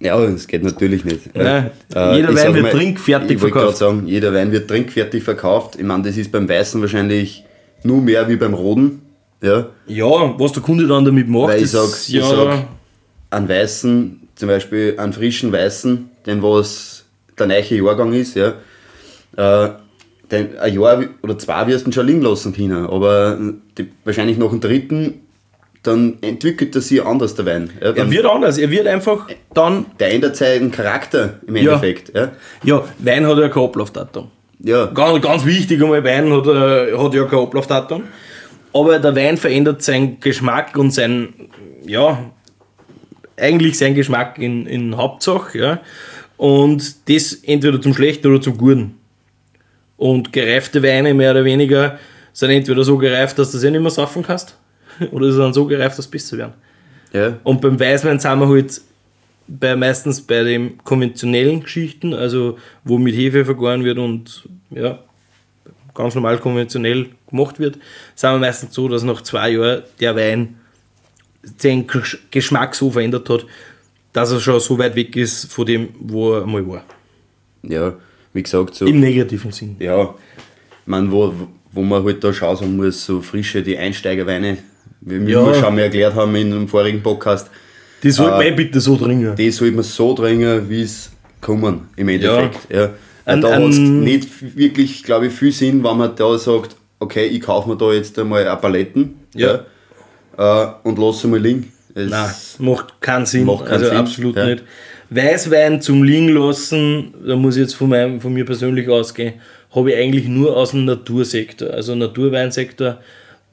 [0.00, 1.34] Ja, das geht natürlich nicht.
[1.34, 3.78] Nein, Äh, jeder ich Wein wird mal, trinkfertig ich wollte gerade verkauft.
[3.78, 5.76] sagen, jeder Wein wird trinkfertig verkauft.
[5.78, 7.44] Ich meine, das ist beim Weißen wahrscheinlich
[7.82, 9.02] nur mehr wie beim Roten.
[9.42, 12.64] Ja, Ja, was der Kunde dann damit macht, weil ich ist sag, ja, ich sag,
[13.30, 17.04] einen weißen, zum Beispiel einen frischen weißen, den was
[17.38, 18.54] der neue Jahrgang ist, ja,
[19.36, 19.68] äh,
[20.30, 23.38] den, ein Jahr oder zwei wirst du schon liegen lassen können, aber
[23.78, 25.20] die, wahrscheinlich nach dem dritten,
[25.86, 27.70] dann entwickelt er sich anders, der Wein.
[27.80, 28.58] Ja, er wird anders.
[28.58, 31.56] Er wird einfach dann, der ändert seinen Charakter im.
[31.56, 32.14] Endeffekt.
[32.14, 32.32] Ja,
[32.64, 34.28] ja, Wein hat ja kein Ablaufdatum.
[34.60, 34.86] ja.
[34.86, 38.04] Ganz, ganz wichtig einmal, Wein hat, äh, hat ja kein Ablaufdatum.
[38.72, 41.32] Aber der Wein verändert seinen Geschmack und sein,
[41.86, 42.30] ja,
[43.36, 45.80] eigentlich seinen Geschmack in, in Hauptsache, ja.
[46.36, 48.98] Und das entweder zum Schlechten oder zum Guten.
[49.96, 51.98] Und gereifte Weine mehr oder weniger
[52.34, 54.58] sind entweder so gereift, dass du sie nicht mehr saufen kannst,
[55.10, 56.54] oder sie sind so gereift, dass sie besser werden.
[57.12, 57.38] ja.
[57.44, 58.80] Und beim Weißwein sind wir halt
[59.48, 64.98] bei, meistens bei den konventionellen Geschichten, also wo mit Hefe vergoren wird und ja,
[65.94, 67.78] ganz normal konventionell gemacht wird,
[68.14, 70.56] sind wir meistens so, dass nach zwei Jahren der Wein
[71.62, 73.46] den Gesch- Geschmack so verändert hat,
[74.12, 76.84] dass er schon so weit weg ist von dem, wo er einmal war.
[77.62, 77.94] ja,
[78.32, 78.84] wie gesagt, so.
[78.84, 79.76] Im negativen Sinn.
[79.78, 80.14] ja,
[80.86, 81.32] man, wo,
[81.72, 84.58] wo man halt da schauen muss, so frische, die Einsteigerweine,
[85.06, 85.54] wie wir Ja.
[85.54, 87.50] schon mal erklärt haben in einem vorigen Podcast,
[88.02, 88.38] Die sollte Ah.
[88.38, 89.34] man eh bitte so trinken.
[89.34, 92.68] die sollte man so dringen, wie es kommen, im Endeffekt.
[92.70, 92.90] Ja.
[93.24, 97.26] Ein- da hat es nicht wirklich, glaube ich, viel Sinn, wenn man da sagt, okay,
[97.26, 99.60] ich kaufe mir da jetzt einmal eine Paletten Ja.
[100.38, 101.72] ja, äh, und lasse mal liegen.
[101.94, 103.44] Es- Nein, macht keinen Sinn.
[103.46, 104.44] Macht keinen also Sinn, absolut ja.
[104.46, 104.64] nicht.
[105.08, 109.34] Weißwein zum Liegen lassen, da muss ich jetzt von, meinem, von mir persönlich ausgehen,
[109.74, 112.98] habe ich eigentlich nur aus dem Natursektor, also Naturweinsektor.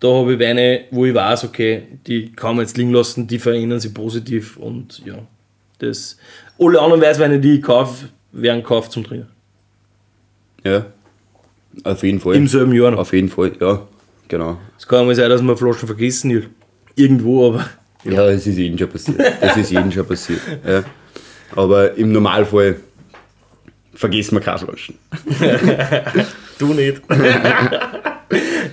[0.03, 3.39] Da habe ich Weine, wo ich weiß, okay, die kann man jetzt liegen lassen, die
[3.39, 5.15] verändern sich positiv und ja,
[5.79, 6.17] das.
[6.59, 9.29] Alle anderen Weißweine, die ich kaufe, werden gekauft zum Trinken.
[10.65, 10.85] ja,
[11.85, 12.35] auf jeden Fall.
[12.35, 12.99] Im selben Jahr noch.
[12.99, 13.87] Auf jeden Fall, ja,
[14.27, 14.57] genau.
[14.77, 16.49] Es kann mal sein, dass wir Flaschen vergessen ir-
[16.95, 17.69] irgendwo, aber
[18.03, 19.19] Ja, das ist jedem schon passiert.
[19.41, 20.41] Das ist jedem schon passiert.
[20.67, 20.83] Ja.
[21.55, 22.75] Aber im Normalfall
[23.93, 24.95] vergessen wir keine Flaschen.
[26.59, 27.01] Du nicht.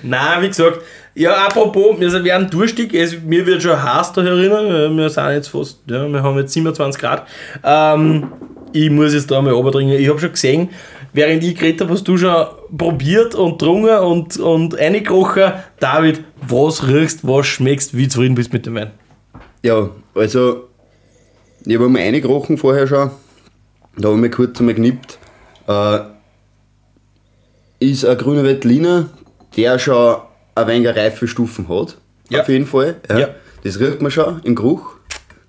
[0.03, 0.81] Nein, wie gesagt,
[1.13, 5.49] ja, apropos, wir werden durstig, es, mir wird schon heiß da herinnen, wir sind jetzt
[5.49, 7.27] fast, ja, wir haben jetzt 27 Grad.
[7.63, 8.31] Ähm,
[8.73, 9.99] ich muss jetzt da mal runtertrinken.
[9.99, 10.69] Ich habe schon gesehen,
[11.13, 15.53] während ich geredet habe, hast du schon probiert und getrunken und, und reingekrochen.
[15.79, 18.91] David, was riechst, was schmeckst, wie zufrieden bist mit dem Wein?
[19.63, 20.69] Ja, also,
[21.65, 23.11] ich habe mal reingerochen vorher schon.
[23.97, 25.19] Da habe ich mich kurz einmal genippt.
[25.67, 25.99] Äh,
[27.79, 29.09] ist ein grüner Veltliner,
[29.55, 30.17] der schon
[30.55, 31.97] ein wenig reife Stufen hat.
[32.29, 32.41] Ja.
[32.41, 32.95] Auf jeden Fall.
[33.09, 33.19] Ja.
[33.19, 33.29] Ja.
[33.63, 34.95] Das riecht man schon im Geruch.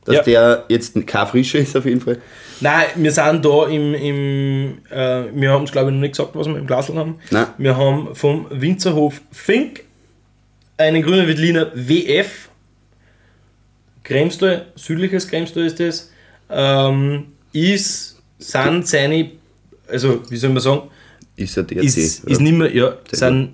[0.05, 0.23] Dass Ja.
[0.23, 2.19] der jetzt kein frischer ist, auf jeden Fall.
[2.61, 6.31] Nein, wir sind da im, im äh, wir haben es glaube ich noch nicht gesagt,
[6.35, 7.19] was wir im Glasl haben.
[7.31, 7.47] Nein.
[7.59, 9.85] Wir haben vom Winzerhof Fink
[10.77, 12.49] einen grünen Veltliner WF.
[14.03, 16.11] Kremstal, südliches Kremstal ist das.
[16.51, 19.31] Ähm, ist, sind seine,
[19.89, 20.83] also wie soll man sagen,
[21.37, 21.85] Ist ein DRC.
[21.85, 22.31] ist, ja.
[22.31, 23.51] ist nicht mehr, ja, sind,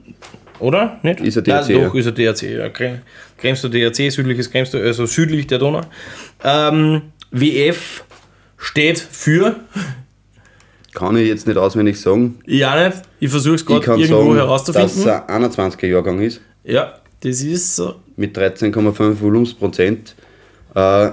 [0.59, 0.99] oder?
[1.03, 1.21] Nicht?
[1.21, 2.69] Ist ein Nein, DRC, doch, ist ein DRC, ja.
[2.69, 2.99] Krem-
[3.37, 5.83] Kremstal DRC, südliches Kremstal, also südlich der Donau.
[6.43, 8.05] Ähm, WF
[8.57, 9.57] steht für,
[10.93, 12.41] Kann ich jetzt nicht auswendig sagen.
[12.47, 14.89] ich auch nicht, ich versuche es Ich gerade kann irgendwo sagen, herauszufinden.
[14.89, 15.45] dass es ein
[15.77, 16.41] 21er Jahrgang ist.
[16.65, 17.97] ja, das ist so.
[18.17, 20.15] mit 13,5 Volumensprozent.
[20.75, 21.11] Äh,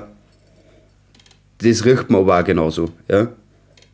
[1.59, 2.89] das riecht man aber auch genauso.
[3.07, 3.27] Ja?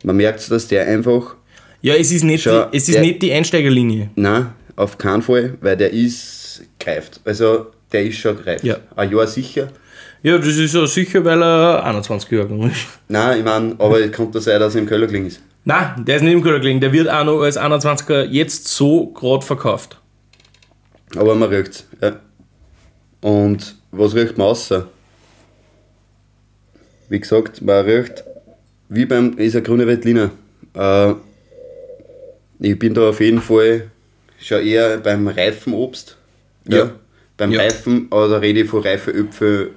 [0.04, 1.36] Man merkt, dass der einfach,
[1.82, 4.10] Ja, es ist nicht, Schau, die, es ist der- nicht die Einsteigerlinie.
[4.16, 7.20] nein, auf keinen Fall, weil der ist greift.
[7.24, 8.64] Also der ist schon greift.
[8.64, 8.76] Ja.
[8.96, 9.68] Ein Jahr sicher.
[10.22, 12.86] Ja, das ist ja sicher, weil er 21 Jahre alt ist.
[13.08, 15.40] Nein, ich meine, aber es kann sein, dass er im Keller gelingen ist.
[15.64, 16.80] Nein, der ist nicht im gelegen.
[16.80, 19.98] Der wird auch noch als 21er jetzt so gerade verkauft.
[21.16, 22.16] Aber man riecht ja.
[23.20, 24.88] Und was riecht man außer?
[27.08, 28.24] Wie gesagt, man riecht
[28.88, 30.30] wie beim, ist ein grüner Veltliner.
[30.74, 31.14] Äh,
[32.62, 33.90] ich bin da auf jeden Fall
[34.38, 36.16] schon eher beim reifen Obst.
[36.68, 36.90] Ja.
[37.36, 37.60] Beim Ja.
[37.60, 39.70] reifen, aber da rede ich von reifen Äpfel,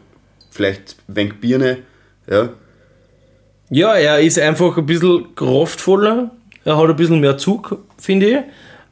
[0.51, 1.79] vielleicht wenig Birne.
[2.29, 2.49] Ja.
[3.69, 6.31] Ja, er ist einfach ein bisschen kraftvoller.
[6.63, 8.37] Er hat ein bisschen mehr Zug, finde ich.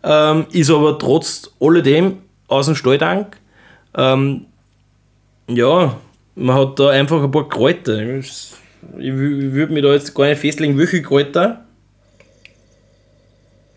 [0.04, 3.38] Ähm, ist aber trotz alledem aus dem Stalltank.
[3.96, 4.46] Ähm,
[5.48, 5.98] ja,
[6.36, 8.00] man hat da einfach ein paar Kräuter.
[8.18, 8.52] Ich
[9.00, 11.63] würde mich da jetzt gar nicht festlegen, welche Kräuter.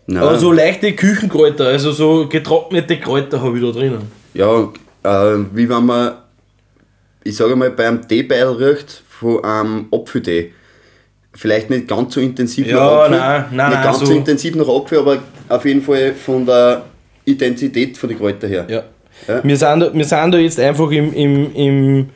[0.07, 0.23] Nein.
[0.23, 4.01] Aber so leichte Küchenkräuter, also so getrocknete Kräuter habe ich da drinnen.
[4.33, 4.69] Ja,
[5.03, 6.13] äh, wie wenn man,
[7.23, 10.53] ich sage mal, beim Teebeil riecht von einem Apfeltee.
[11.33, 13.17] Vielleicht nicht ganz so intensiv Ja, nach Apfel.
[13.17, 15.17] nein, nein, nicht ganz so, so- intensiv nach Apfel, aber
[15.49, 16.83] auf jeden Fall von der
[17.25, 18.65] Intensität von den Kräutern her.
[18.69, 18.83] Ja.
[19.27, 19.43] Ja.
[19.43, 22.09] Wir, sind, da- wir sind da jetzt einfach im, im, im,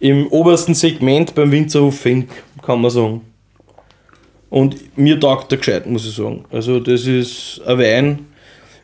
[0.00, 2.28] im obersten Segment beim Winzerhof Fink,
[2.64, 3.20] kann man sagen.
[4.50, 6.44] Und mir taugt der gescheit, muss ich sagen.
[6.50, 8.26] Also, das ist ein Wein.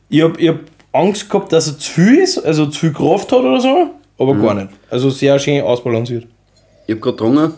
[0.09, 0.61] Ich habe ich hab
[0.93, 4.35] Angst gehabt, dass er zu viel ist, also zu viel Kraft hat oder so, aber
[4.35, 4.69] gar nicht.
[4.91, 6.27] Also, sehr schön ausbalanciert.
[6.87, 7.55] Ich habe gerade getrunken.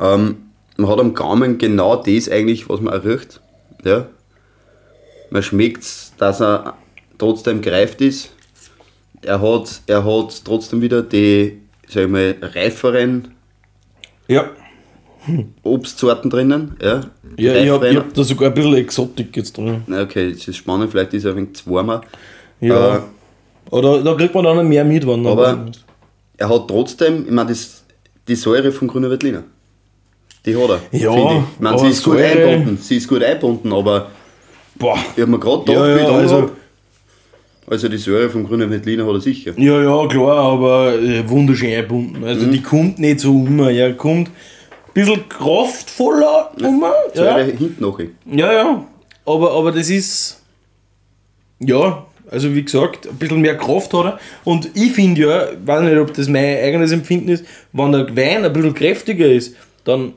[0.00, 0.36] Ähm,
[0.76, 3.40] man hat am Gaumen genau das eigentlich, was man riecht.
[3.84, 4.06] Ja.
[5.30, 5.84] Man schmeckt,
[6.18, 6.74] dass er
[7.18, 8.30] trotzdem gereift ist.
[9.22, 13.34] Er hat, er hat trotzdem wieder die, sag ich mal, reiferen
[14.28, 14.50] Ja.
[15.62, 16.76] Obstsorten drinnen.
[16.82, 17.00] Ja,
[17.36, 19.82] Ja, ich habe hab da sogar ein bisschen Exotik jetzt drin.
[19.90, 22.00] Okay, das ist spannend, vielleicht ist er ein wenig warmer.
[22.60, 22.96] Ja.
[22.96, 23.00] Äh,
[23.70, 25.66] Oder da kriegt man dann noch mehr mit, wenn er Aber-
[26.36, 27.84] er hat trotzdem, ich meine, das,
[28.26, 29.44] die Säure von Grüner Veltliner.
[30.46, 30.80] Die hat er.
[30.98, 31.38] Ja, ich.
[31.54, 32.78] ich meine, sie ist gut Säure- eingebunden.
[32.80, 34.10] Sie ist gut eingebunden, aber
[34.76, 34.96] Boah.
[35.16, 36.50] ich habe mir gerade gedacht, Ja, ja, also- hab,
[37.66, 39.52] also die Säure vom Grünen Veltliner hat er sicher.
[39.58, 42.24] Ja, ja, klar, aber äh, wunderschön eingebunden.
[42.24, 42.52] Also Mhm.
[42.52, 44.30] die kommt nicht so um, ja, kommt
[45.06, 46.84] bisschen kraftvoller um.
[47.14, 47.98] Säure Ja, hinten noch.
[48.00, 48.84] ja, ja.
[49.24, 50.42] Aber, aber das ist,
[51.60, 54.20] ja, also wie gesagt, ein bisschen mehr Kraft hat er.
[54.44, 58.16] Und ich finde ja, ich weiß nicht, ob das mein eigenes Empfinden ist, wenn der
[58.16, 60.14] Wein ein bisschen kräftiger ist, dann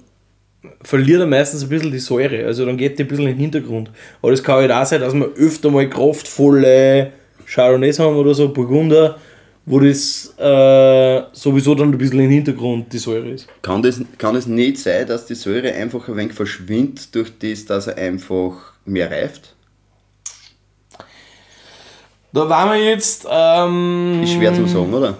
[0.83, 2.45] verliert er meistens ein bisschen die Säure.
[2.45, 3.89] Also dann geht die ein bisschen in den Hintergrund.
[4.21, 7.11] Aber das kann halt auch sein, dass wir öfter mal kraftvolle
[7.45, 9.17] Chardonnays haben oder so, Burgunder,
[9.65, 13.47] wo das äh, sowieso dann ein bisschen im Hintergrund die Säure ist.
[13.61, 17.65] Kann, das, kann es nicht sein, dass die Säure einfach ein wenig verschwindet durch das,
[17.65, 18.53] dass er einfach
[18.85, 19.55] mehr reift?
[22.33, 23.27] Da waren wir jetzt.
[23.29, 25.17] Ähm, Ist schwer zu sagen, oder?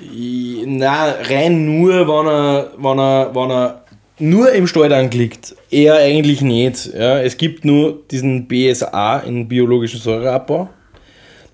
[0.00, 3.84] I- Nein, rein nur, wenn er, wenn er, wenn er
[4.18, 5.54] nur im Steuertank liegt.
[5.70, 6.86] Eher eigentlich nicht.
[6.94, 7.20] Ja.
[7.20, 10.68] Es gibt nur diesen BSA, in biologischen Säureabbau.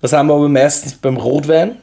[0.01, 1.77] Das haben wir aber meistens beim Rotwein.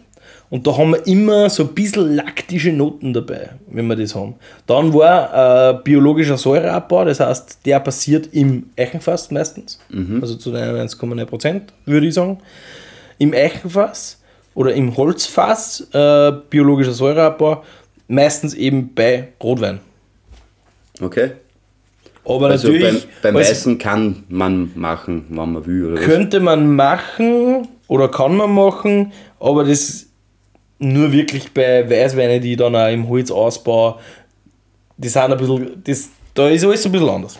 [0.54, 4.36] Und da haben wir immer so ein bisschen laktische Noten dabei, wenn wir das haben.
[4.68, 9.80] Dann war äh, biologischer Säureabbau, das heißt, der passiert im Eichenfass meistens.
[10.20, 12.38] Also zu 91,9%, würde ich sagen.
[13.18, 14.22] Im Eichenfass
[14.54, 17.64] oder im Holzfass äh, biologischer Säureabbau,
[18.06, 19.80] meistens eben bei Rotwein.
[21.00, 21.32] Okay.
[22.24, 26.04] Aber Also beim, natürlich beim als Weißen kann man machen, wann man will, oder was?
[26.04, 30.06] könnte man machen oder kann man machen, aber das
[30.78, 33.98] nur wirklich bei Weißweinen, die dann auch im Holzausbau,
[34.96, 37.38] die sind ein bisschen, das, da ist alles ein bisschen anders.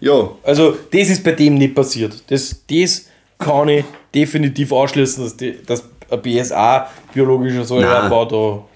[0.00, 2.22] Ja, Also das ist bei dem nicht passiert.
[2.28, 3.06] Das, das
[3.38, 8.24] kann ich definitiv ausschließen, dass, die, dass ein BSA, biologischer Säureabbau,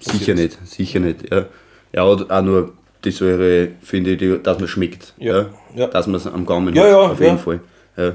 [0.01, 1.19] da sicher nicht, sicher nicht.
[1.31, 1.45] Ja.
[1.93, 5.13] Hat auch nur die Säure, finde ich, die, dass man schmeckt.
[5.17, 5.87] Ja, ja.
[5.87, 7.37] Dass man es am Gaumen Ja, hat, ja, auf jeden ja.
[7.37, 7.59] Fall.
[7.97, 8.13] Ja.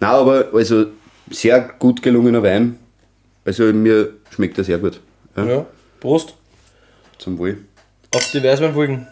[0.00, 0.86] Nein, aber also
[1.30, 2.78] sehr gut gelungener Wein.
[3.44, 5.00] Also mir schmeckt er sehr gut.
[5.36, 5.44] Ja.
[5.44, 5.66] Ja,
[6.00, 6.34] Prost.
[7.18, 7.58] Zum Wohl.
[8.14, 9.06] Auf die Weißweinfolgen.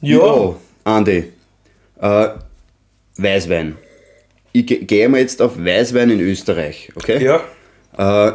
[0.00, 0.54] Ja.
[0.84, 1.32] Andi.
[2.00, 2.28] Äh,
[3.16, 3.76] Weißwein.
[4.52, 7.22] Ich ge- gehe mal jetzt auf Weißwein in Österreich, okay?
[7.24, 7.42] Ja.
[8.28, 8.32] Äh,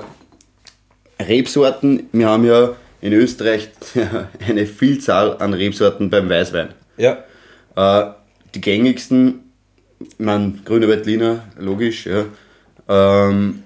[1.23, 3.69] Rebsorten, wir haben ja in Österreich
[4.47, 6.69] eine Vielzahl an Rebsorten beim Weißwein.
[6.97, 7.23] Ja.
[7.75, 8.11] Äh,
[8.55, 9.51] die gängigsten,
[10.17, 12.25] man grüne Veltliner, logisch, ja.
[12.91, 13.63] Ähm,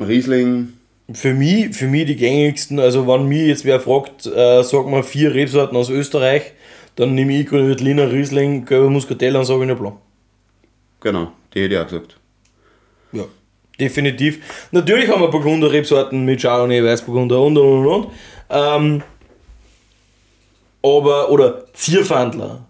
[0.00, 0.72] Riesling,
[1.12, 5.02] Für mich, für mich die gängigsten, also wenn mich jetzt wer fragt, äh, sag mal
[5.04, 6.52] vier Rebsorten aus Österreich,
[6.96, 9.96] dann nehme ich Grüne Veltliner, Riesling, Gelber Muscatella und Sauvignon Blanc.
[11.00, 12.16] genau, die hätte ich auch gesagt.
[13.12, 13.24] Ja.
[13.78, 14.40] Definitiv.
[14.72, 18.06] Natürlich haben wir Burgunder Rebsorten mit Chardonnay, Weißburgunder und und und und.
[18.50, 19.02] Ähm,
[20.82, 22.66] aber, oder Zierfandler,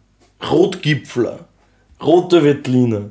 [0.50, 1.48] Rotgipfler,
[2.02, 3.10] rote Veltliner,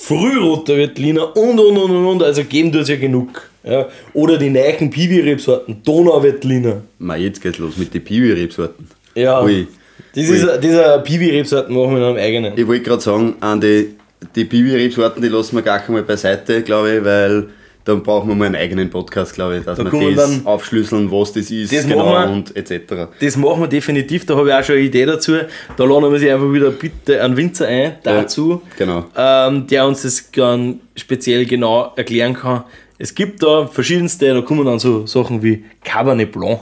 [0.00, 2.22] frührote Veltliner und und und und und.
[2.22, 3.50] Also geben tut es ja genug.
[3.62, 3.88] Ja.
[4.14, 6.80] Oder die neuen Piwi-Rebsorten, Donau-Veltliner.
[6.98, 8.88] Ma, jetzt geht's los mit den Piwi-Rebsorten.
[9.14, 9.42] Ja.
[9.42, 9.66] Ui.
[10.14, 10.36] Das Ui.
[10.36, 12.58] ist, dieser Piwi-Rebsorten machen wir in einem eigenen.
[12.58, 13.94] Ich wollte gerade sagen, an die,
[14.34, 17.48] die Piwi-Rebsorten, die lassen wir gar einmal beiseite, glaube ich, weil
[17.90, 21.10] dann brauchen wir mal einen eigenen Podcast, glaube ich, dass Da wir das dann- aufschlüsseln,
[21.10, 22.30] was das ist, Das genau wir.
[22.30, 23.08] und etc.
[23.20, 25.32] Das machen wir definitiv, da habe ich auch schon eine Idee dazu.
[25.76, 29.04] Da laden wir sich einfach wieder bitte einen Winzer ein dazu, genau.
[29.16, 32.64] ähm, der uns das dann speziell genau erklären kann.
[32.98, 36.60] Es gibt da verschiedenste, da kommen dann so Sachen wie Cabernet Blanc,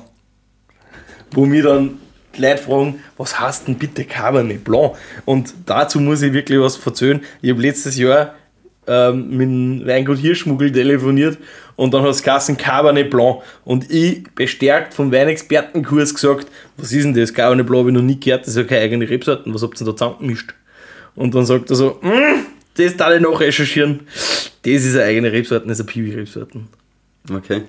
[1.32, 1.98] wo mir dann
[2.36, 4.92] die Leute fragen, was heißt denn bitte Cabernet Blanc?
[5.24, 7.20] Und dazu muss ich wirklich was erzählen.
[7.42, 8.34] Ich habe letztes Jahr
[8.88, 11.38] ähm, mit dem Weingut Hirschmuggel telefoniert
[11.76, 13.42] und dann hat es geheißen Cabernet Blanc.
[13.64, 17.32] Und ich, bestärkt vom Weinexpertenkurs, gesagt, was ist denn das?
[17.32, 19.74] Cabernet Blanc habe ich noch nie gehört, das ist ja keine eigene Rebsorten, was habt
[19.80, 20.54] ihr denn da zusammengemischt?
[21.14, 22.46] Und dann sagt er so, "Mm,
[22.78, 24.00] das da ich noch recherchieren.
[24.62, 26.68] Das ist eine eigene Rebsorten, das ist eine Piwi-Rebsorten.
[27.32, 27.62] Okay.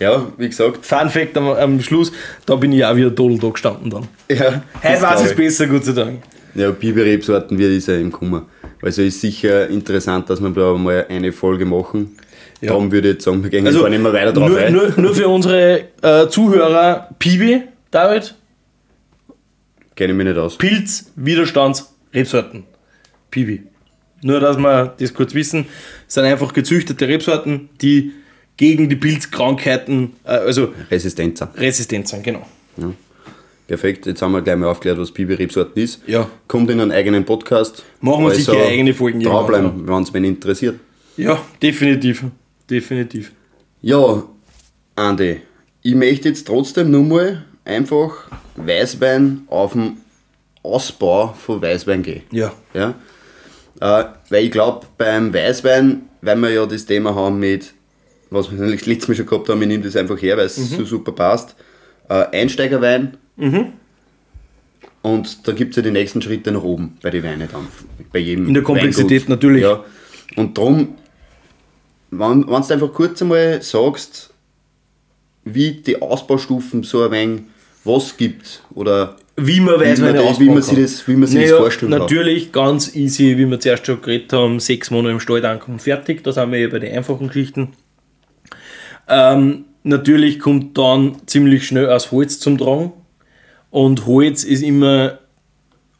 [0.00, 0.84] Ja, wie gesagt.
[0.84, 2.12] Fun Fact am, am Schluss,
[2.46, 4.08] da bin ich auch wieder total da gestanden dann.
[4.28, 6.22] Ja, Heute weiß ich es besser, Gott sei Dank.
[6.54, 8.46] Ja, Biberrebsorten wird es ja im Kummer.
[8.84, 12.16] Also ist sicher interessant, dass wir da mal eine Folge machen.
[12.60, 12.68] Ja.
[12.68, 14.72] Darum würde ich jetzt sagen, wir gehen Also, nicht mehr weiter drauf nur, ein.
[14.72, 18.34] nur, nur für unsere äh, Zuhörer, Piwi, David,
[19.96, 20.58] Kenne ich mich nicht aus.
[20.58, 22.64] Pilz, Widerstands, Rebsorten.
[23.30, 23.62] Piwi.
[24.22, 25.66] Nur, dass wir das kurz wissen,
[26.08, 28.12] sind einfach gezüchtete Rebsorten, die
[28.56, 31.50] gegen die Pilzkrankheiten, äh, also Resistenzer.
[31.56, 32.46] resistent sind, genau.
[33.66, 36.02] Perfekt, jetzt haben wir gleich mal aufgeklärt, was Biberrebsorten ist.
[36.06, 36.28] Ja.
[36.48, 37.82] Kommt in einen eigenen Podcast.
[38.00, 40.78] Machen wir sicher eigene Folgen Dranbleiben, wenn es wen interessiert.
[41.16, 42.24] Ja, definitiv.
[42.68, 43.32] Definitiv.
[43.80, 44.22] Ja,
[44.96, 45.40] Andi,
[45.82, 49.98] ich möchte jetzt trotzdem nur mal einfach Weißwein auf den
[50.62, 52.22] Ausbau von Weißwein gehen.
[52.32, 52.52] Ja.
[52.74, 52.94] Ja?
[53.80, 57.72] Äh, weil ich glaube, beim Weißwein, weil wir ja das Thema haben mit,
[58.30, 60.58] was wir das letztes Mal schon gehabt haben, ich nehme das einfach her, weil es
[60.58, 60.76] Mhm.
[60.76, 61.54] so super passt.
[62.08, 63.16] Äh, Einsteigerwein.
[65.02, 67.68] Und da gibt es ja die nächsten Schritte nach oben bei den Weinen dann.
[68.12, 69.28] Bei jedem In der Komplexität Weingut.
[69.28, 69.62] natürlich.
[69.62, 69.84] Ja.
[70.36, 70.94] Und darum,
[72.10, 74.32] wenn, wenn du einfach kurz einmal sagst,
[75.44, 77.42] wie die Ausbaustufen so ein wenig,
[77.84, 81.28] was gibt oder Wie man weiß, wie man, das, wie man sich das, wie man
[81.28, 82.00] sich das vorstellen kann.
[82.00, 86.24] Natürlich ganz easy, wie wir zuerst schon geredet haben, sechs Monate im Stall ankommen, fertig.
[86.24, 87.74] Da sind wir ja bei den einfachen Geschichten.
[89.06, 92.92] Ähm, natürlich kommt dann ziemlich schnell aus Holz zum Tragen.
[93.74, 95.18] Und Holz ist immer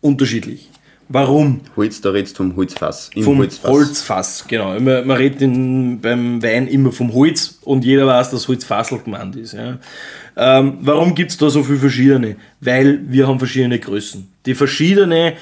[0.00, 0.70] unterschiedlich.
[1.08, 1.60] Warum?
[1.74, 3.10] Holz, da redest du vom Holzfass.
[3.16, 3.68] Im Vom Holzfass.
[3.68, 4.78] Holzfass, genau.
[4.78, 9.34] Man, man redet in, beim Wein immer vom Holz und jeder weiß, dass Holzfassel gemeint
[9.34, 9.54] ist.
[9.54, 9.78] Ja.
[10.36, 12.36] Ähm, warum gibt es da so viele verschiedene?
[12.60, 15.32] Weil wir haben verschiedene Größen, die verschiedene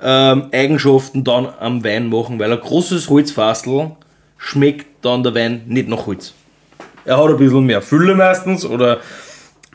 [0.00, 3.96] ähm, Eigenschaften dann am Wein machen, weil ein großes Holzfassel
[4.38, 6.34] schmeckt dann der Wein nicht nach Holz.
[7.04, 9.00] Er hat ein bisschen mehr Fülle meistens oder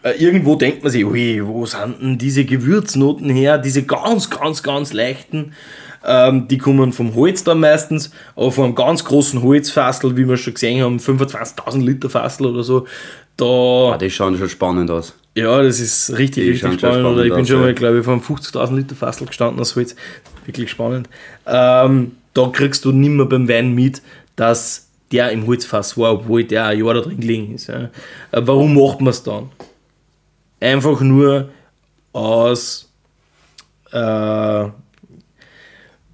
[0.05, 4.61] äh, irgendwo denkt man sich, ui, wo sind denn diese Gewürznoten her, diese ganz, ganz,
[4.61, 5.53] ganz leichten,
[6.05, 10.37] ähm, die kommen vom Holz dann meistens, aber von einem ganz großen Holzfassel, wie wir
[10.37, 12.85] schon gesehen haben, 25.000 Liter Fassel oder so,
[13.35, 13.45] da,
[13.93, 15.13] Ah, das schaut schon spannend aus.
[15.35, 17.05] ja, das ist richtig, Die richtig schauen spannend.
[17.07, 17.63] Oder ich spannend bin aus, schon ja.
[17.65, 19.95] mal, glaube ich, von 50.000 Liter Fassel gestanden aus Holz.
[20.45, 21.09] Wirklich spannend.
[21.47, 24.01] Ähm, da kriegst du nimmer beim Wein mit,
[24.35, 27.67] dass der im Holzfass war, obwohl der ein Jahr da drin gelegen ist.
[27.67, 27.89] Ja.
[28.31, 29.49] Äh, Warum macht man es dann?
[30.65, 31.49] Einfach nur
[32.13, 32.89] aus
[33.91, 34.73] äh, ein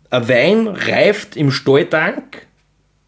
[0.10, 2.48] Wein reift im Stalltank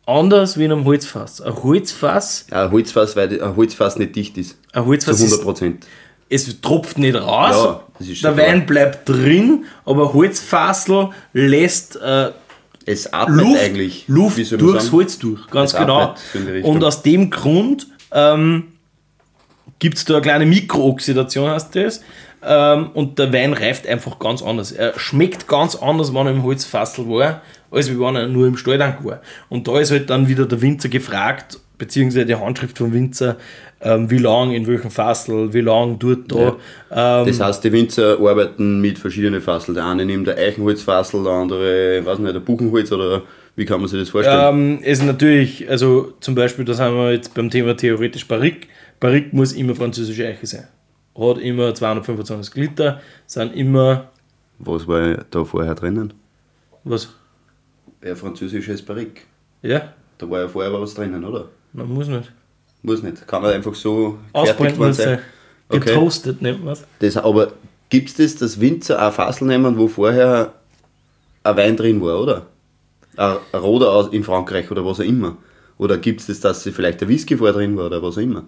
[0.05, 1.41] anders wie in einem Holzfass.
[1.41, 4.57] Ein Holzfass, Ja, ein Holzfass, weil ein Holzfass nicht dicht ist.
[4.71, 5.87] ein Zu Holzfass 100 ist Prozent.
[6.29, 8.47] es tropft nicht raus, Ja, das ist der klar.
[8.47, 12.31] Wein bleibt drin, aber Holzfassel lässt äh,
[12.85, 14.05] Es atmet Luft, eigentlich.
[14.07, 14.91] Luft durchs sagen?
[14.95, 16.15] Holz durch, ganz Es genau.
[16.63, 18.72] Und aus dem Grund ähm,
[19.83, 22.01] gibt es da eine kleine Mikrooxidation, heißt das.
[22.41, 24.71] Ähm, und der Wein reift einfach ganz anders.
[24.71, 29.03] Er schmeckt ganz anders, wenn er im Holzfassel war, als wenn er nur im Stalltank
[29.03, 29.19] war.
[29.49, 33.35] Und da ist halt dann wieder der Winzer gefragt, beziehungsweise die Handschrift vom Winzer,
[33.81, 36.55] ähm, wie lang in welchem Fassel, wie lang dort da.
[37.21, 39.75] Ähm, Das heißt, die Winzer arbeiten mit verschiedenen Fasseln.
[39.75, 43.23] Der eine nimmt der Eichenholzfassel, der andere, weiß nicht, der Buchenholz oder
[43.57, 44.79] wie kann man sich das vorstellen?
[44.79, 48.67] Ähm, ist natürlich, also zum Beispiel, da sind wir jetzt beim Thema theoretisch Barrique.
[49.03, 50.65] Barrique muss immer französische Eiche sein.
[51.19, 54.09] Hat immer 225 Liter, sind immer,
[54.59, 56.13] Was war da vorher drinnen?
[56.85, 57.09] was?
[58.01, 59.23] Ein französisches Barrique.
[59.61, 59.93] Ja?
[60.17, 61.49] Da war ja vorher was drinnen, oder?
[61.73, 62.31] Man muss nicht.
[62.81, 63.27] Muss nicht.
[63.27, 65.19] Kann er einfach so Ausbrennen worden sein.
[65.67, 65.79] Okay.
[65.79, 67.17] Getoastet nennt man es.
[67.17, 67.51] Aber
[67.89, 70.53] gibt es das, dass Winzer auch Fassel nehmen, wo vorher
[71.43, 72.45] ein Wein drin war, oder?
[73.17, 75.35] Ein Roder in Frankreich oder was auch immer.
[75.77, 78.21] Oder gibt es das, dass sie vielleicht ein Whisky vorher drin war oder was auch
[78.21, 78.45] immer?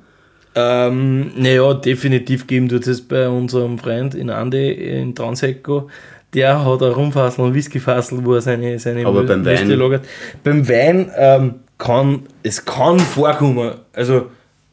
[0.56, 5.90] Ähm, naja, definitiv geben tut es bei unserem Freund in Ande in Transeco.
[6.34, 10.06] Der hat ein Rumfassel und Whiskyfassel, wo er seine, seine Aber beim Wein- lagert.
[10.44, 14.28] Beim Wein ähm, kann es kann vorkommen, also,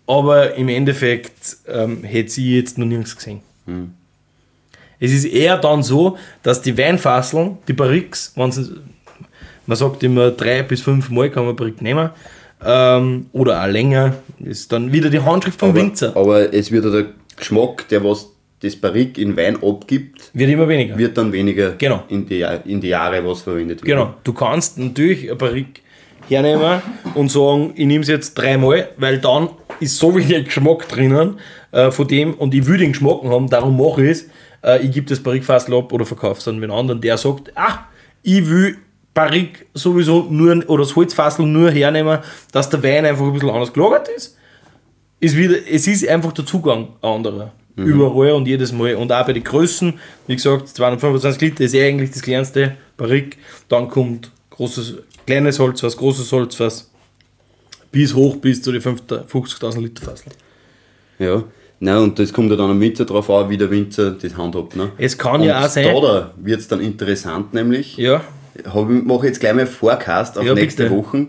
[0.07, 3.41] aber im Endeffekt ähm, hätte sie jetzt noch nirgends gesehen.
[5.01, 10.81] Es ist eher dann so, dass die Weinfasseln, die Barriques, man sagt immer drei bis
[10.83, 12.11] fünf Mal kann man Barrique nehmen,
[12.65, 16.17] ähm, oder auch länger, ist dann wieder die Handschrift vom aber, Winzer.
[16.17, 17.07] aber es wird der
[17.37, 18.29] Geschmack, der was
[18.61, 20.97] das Barrique in Wein abgibt, Wird immer weniger.
[20.97, 22.05] wird dann weniger Genau.
[22.09, 23.87] in, die, in die Jahre was verwendet wird.
[23.87, 24.15] Genau.
[24.23, 25.81] Du kannst natürlich ein Barrique
[26.29, 26.81] hernehmen
[27.15, 29.49] und sagen, ich nehme es jetzt dreimal, weil dann
[29.81, 31.39] ist so wenig Geschmack drinnen
[31.73, 34.29] äh, von dem und ich will den Geschmack haben, darum mache ich es.
[34.63, 37.87] Äh, ich gebe das Barrique-Fassel ab oder verkaufe es an den anderen, der sagt, ah,
[38.23, 38.77] ich will
[39.15, 42.19] Barrique sowieso nur, oder das Holzfassel nur hernehmen,
[42.51, 44.37] dass der Wein einfach ein bisschen anders gelagert ist.
[45.21, 47.53] ist wieder, es ist einfach der Zugang anderer.
[47.75, 48.97] Überall und jedes Mal.
[48.97, 49.95] Und auch bei den Größen,
[50.27, 53.39] wie gesagt, 225 Liter ist eh eigentlich das kleinste Barrique.
[53.69, 54.97] Dann kommt großes,
[55.27, 56.91] kleines Holzfass, großes Holzfass.
[57.91, 60.33] Bis hoch bis zu den 50.000 Liter Fassel.
[61.19, 61.45] Ja.
[61.81, 64.77] Nein, und das kommt ja dann am Winzer drauf an, wie der Winzer das handhabt.
[64.77, 64.93] Ne?
[64.99, 65.85] Es kann und ja auch sein.
[66.01, 67.97] Da wird es dann interessant, nämlich.
[67.97, 68.23] Ja,
[69.05, 70.97] mache jetzt gleich mal Forecast auf Ja, nächste bitte.
[70.97, 71.27] Woche,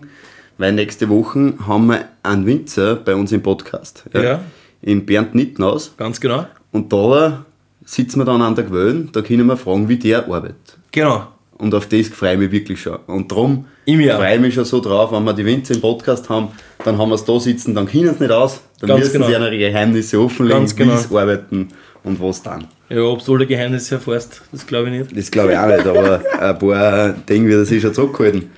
[0.58, 4.04] weil nächste Woche haben wir einen Winzer bei uns im Podcast.
[4.12, 4.40] Ja.
[4.82, 5.94] In Bernd Nittenhaus.
[5.96, 6.46] ganz genau.
[6.72, 7.44] Und da
[7.84, 10.76] sitzen wir dann an der Quelle, da können wir fragen, wie der arbeitet.
[10.92, 11.28] Genau.
[11.56, 12.96] Und auf das freue ich mich wirklich schon.
[13.06, 16.28] Und darum Ich freue ich mich schon so drauf, wenn wir die Winzer im Podcast
[16.28, 16.48] haben,
[16.84, 19.26] dann haben wir es da sitzen, dann können sie nicht aus, dann Ganz müssen genau.
[19.26, 20.96] sie ihre Geheimnisse offenlegen, Ganz wie genau.
[20.96, 21.68] sie arbeiten
[22.02, 22.66] und was dann.
[22.94, 25.16] Ja, ob du alle Geheimnisse erfährst, das glaube ich nicht.
[25.18, 28.50] Das glaube ich auch nicht, aber ein paar Dinge wird er sich schon zurückgehalten.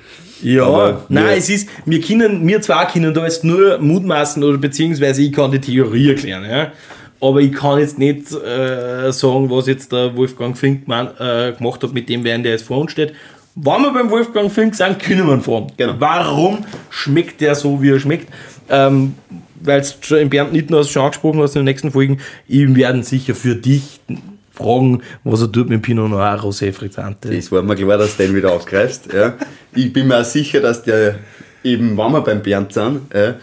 [0.43, 4.43] Ja, Aber nein, wir- es ist, wir können, wir zwei können da jetzt nur mutmaßen
[4.45, 6.73] oder beziehungsweise ich kann die Theorie erklären, ja.
[7.21, 11.83] Aber ich kann jetzt nicht äh, sagen, was jetzt der Wolfgang Fink man, äh, gemacht
[11.83, 13.15] hat mit dem Wein, der jetzt vor uns steht.
[13.55, 15.69] Wenn wir beim Wolfgang Fink sind, können wir ihn fragen.
[15.79, 15.95] Genau.
[15.99, 16.59] Warum
[16.91, 18.29] schmeckt der so, wie er schmeckt?
[18.69, 19.15] Ähm,
[19.63, 23.03] Weil es schon im Bernd Nittenhaus schon angesprochen hast in den nächsten Folgen, ihm werden
[23.03, 24.01] sicher für dich
[24.53, 27.35] fragen, was er tut mit Pinot Noir, Rosé, Frizzante.
[27.35, 29.13] Das war mir klar, dass du den wieder aufgreifst.
[29.13, 29.35] Ja.
[29.75, 31.19] Ich bin mir auch sicher, dass der
[31.63, 33.35] eben, wenn wir beim Bernd sind, ja,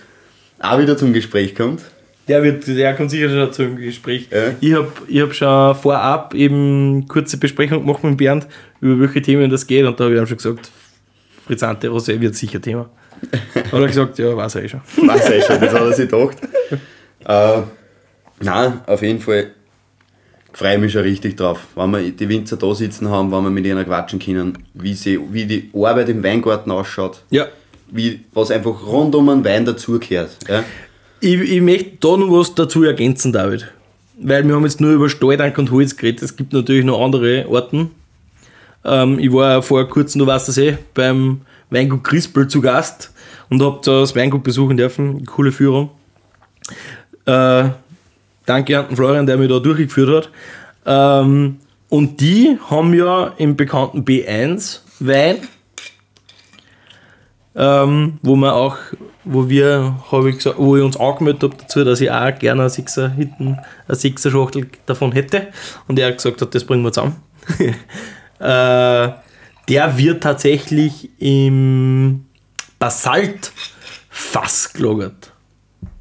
[0.59, 1.82] auch wieder zum Gespräch kommt.
[2.28, 4.30] Der, wird, der kommt sicher schon zum Gespräch.
[4.32, 4.53] Ja.
[4.61, 8.47] Ich habe ich hab schon vorab eben kurze Besprechung gemacht mit Bernd,
[8.80, 10.72] über welche Themen das geht und da habe ich ihm schon gesagt,
[11.45, 12.89] Frizzante Rosé wird sicher Thema.
[13.55, 14.82] Hat er gesagt, ja, weiß er eh schon.
[15.07, 16.38] Weiß ich schon, das hat er sich gedacht.
[17.26, 17.61] Äh,
[18.41, 19.47] nein, auf jeden Fall
[20.51, 23.49] freue ich mich schon richtig drauf, wenn wir die Winzer da sitzen haben, wenn wir
[23.49, 27.47] mit ihnen quatschen können, wie, sie, wie die Arbeit im Weingarten ausschaut, Ja.
[27.91, 30.38] wie, was einfach rund um einen Wein dazugehört.
[30.47, 30.63] Ja.
[31.19, 33.71] Ich, ich möchte da noch was dazu ergänzen, David.
[34.21, 36.21] Weil wir haben jetzt nur über Stahltank und Holz geredet.
[36.21, 37.89] Es gibt natürlich noch andere Orten.
[38.86, 43.11] Ähm, ich war vor kurzem, du weißt das eh, beim Weingut Crispel zu Gast
[43.49, 45.25] und habe das Weingut besuchen dürfen.
[45.25, 45.91] Coole Führung.
[47.25, 47.69] Äh,
[48.45, 50.29] danke an den Florian, der mich da durchgeführt hat.
[50.85, 55.37] Ähm, und die haben ja im bekannten B1 Wein,
[57.55, 58.77] ähm, wo wir auch,
[59.23, 62.61] wo wir, habe ich gesagt, wo ich uns angemeldet habe dazu, dass ich auch gerne
[62.61, 65.47] eine Sixer hinten, eine Sixer Schachtel davon hätte.
[65.87, 67.17] Und er hat gesagt das bringen wir zusammen.
[68.39, 69.09] äh,
[69.69, 72.25] der wird tatsächlich im
[72.84, 75.31] Basaltfass gelagert.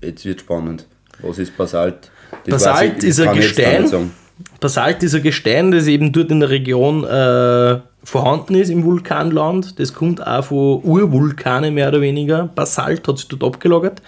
[0.00, 0.84] Jetzt wird spannend.
[1.20, 2.10] Was ist Basalt?
[2.44, 4.10] Das Basalt weiß ist ein ich Gestein.
[4.58, 9.78] Basalt ist ein Gestein, das eben dort in der Region äh, vorhanden ist im Vulkanland.
[9.78, 12.50] Das kommt auch von Urvulkanen mehr oder weniger.
[12.52, 14.02] Basalt hat sich dort abgelagert,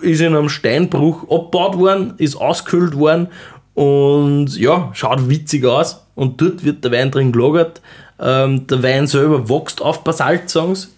[0.00, 3.28] ist in einem Steinbruch abgebaut worden, ist ausgekühlt worden
[3.74, 6.04] und ja, schaut witzig aus.
[6.16, 7.80] Und dort wird der Wein drin gelagert.
[8.18, 10.88] Ähm, der Wein selber wächst auf Basalt, sagen sie.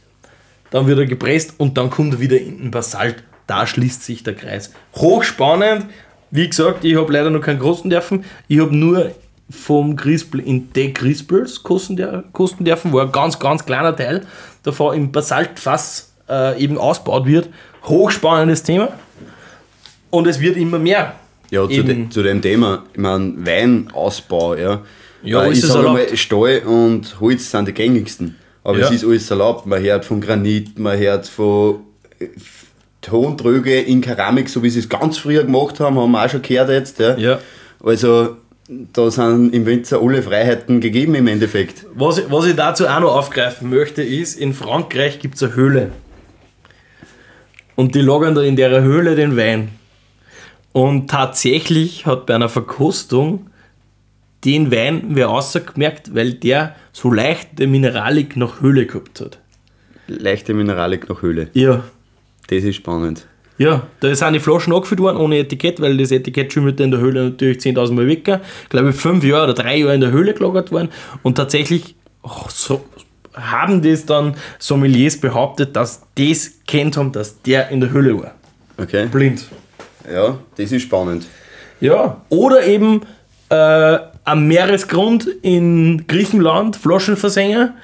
[0.74, 3.22] Dann wird er gepresst und dann kommt er wieder in den Basalt.
[3.46, 4.72] Da schließt sich der Kreis.
[4.96, 5.86] Hochspannend.
[6.32, 8.24] Wie gesagt, ich habe leider noch keinen kosten dürfen.
[8.48, 9.12] Ich habe nur
[9.48, 14.22] vom Crispel in De Crispels kosten, der, kosten dürfen, wo ein ganz, ganz kleiner Teil
[14.64, 17.50] davon im Basaltfass äh, eben ausgebaut wird.
[17.84, 18.88] Hochspannendes Thema.
[20.10, 21.14] Und es wird immer mehr.
[21.52, 24.82] Ja, zu, de, zu dem Thema, ich meine, Weinausbau, ja.
[25.22, 28.34] Ja, Äh, ist ich sage mal, Stahl und Holz sind die gängigsten.
[28.64, 28.86] Aber Ja.
[28.86, 29.66] es ist alles erlaubt.
[29.66, 31.80] Man hört von Granit, man hört von
[32.18, 32.26] äh,
[33.02, 36.40] Tontröge in Keramik, so wie sie es ganz früher gemacht haben, haben wir auch schon
[36.42, 36.98] gehört jetzt.
[36.98, 37.16] Ja.
[37.18, 37.38] Ja.
[37.84, 38.36] Also,
[38.94, 41.84] da sind im Winzer alle Freiheiten gegeben im Endeffekt.
[41.94, 45.54] Was, ich- was ich dazu auch noch aufgreifen möchte, ist, in Frankreich gibt es eine
[45.54, 45.92] Höhle.
[47.76, 49.70] Und die lagern da in der Höhle den Wein.
[50.72, 53.50] Und tatsächlich hat bei einer Verkostung
[54.45, 59.38] den Wein wer ausgemerkt, weil der so leichte Mineralik nach Höhle gehabt hat.
[60.07, 61.49] Leichte Mineralik nach Höhle.
[61.55, 61.84] Ja.
[62.49, 63.26] Das ist spannend.
[63.57, 67.01] Ja, da sind die Flaschen angefüllt worden ohne Etikett, weil das Etikett schimmelt in der
[67.01, 68.24] Höhle natürlich 10.000 Mal weg.
[68.68, 70.88] Glaube ich, fünf Jahre oder drei Jahre in der Höhle gelagert worden.
[71.22, 72.84] Und tatsächlich oh, so,
[73.34, 78.34] haben das dann Sommeliers behauptet, dass das kennt haben, dass der in der Höhle war.
[78.76, 79.07] Okay?
[79.07, 79.47] Blind.
[80.12, 81.26] Ja, das ist spannend.
[81.80, 83.03] Ja, oder eben
[83.49, 87.74] äh, am Meeresgrund in Griechenland, Flaschenversänger,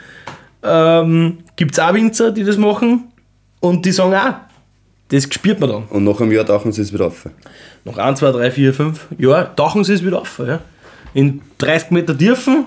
[0.63, 3.05] ähm, gibt es auch Winzer, die das machen
[3.61, 4.35] und die sagen auch,
[5.09, 5.83] das spürt man dann.
[5.91, 7.29] Und nach einem Jahr tauchen sie es wieder auf.
[7.85, 10.39] Nach 1, 2, 3, 4, 5 Jahren tauchen sie es wieder auf.
[10.47, 10.61] Ja.
[11.15, 12.67] In 30 Meter Tiefen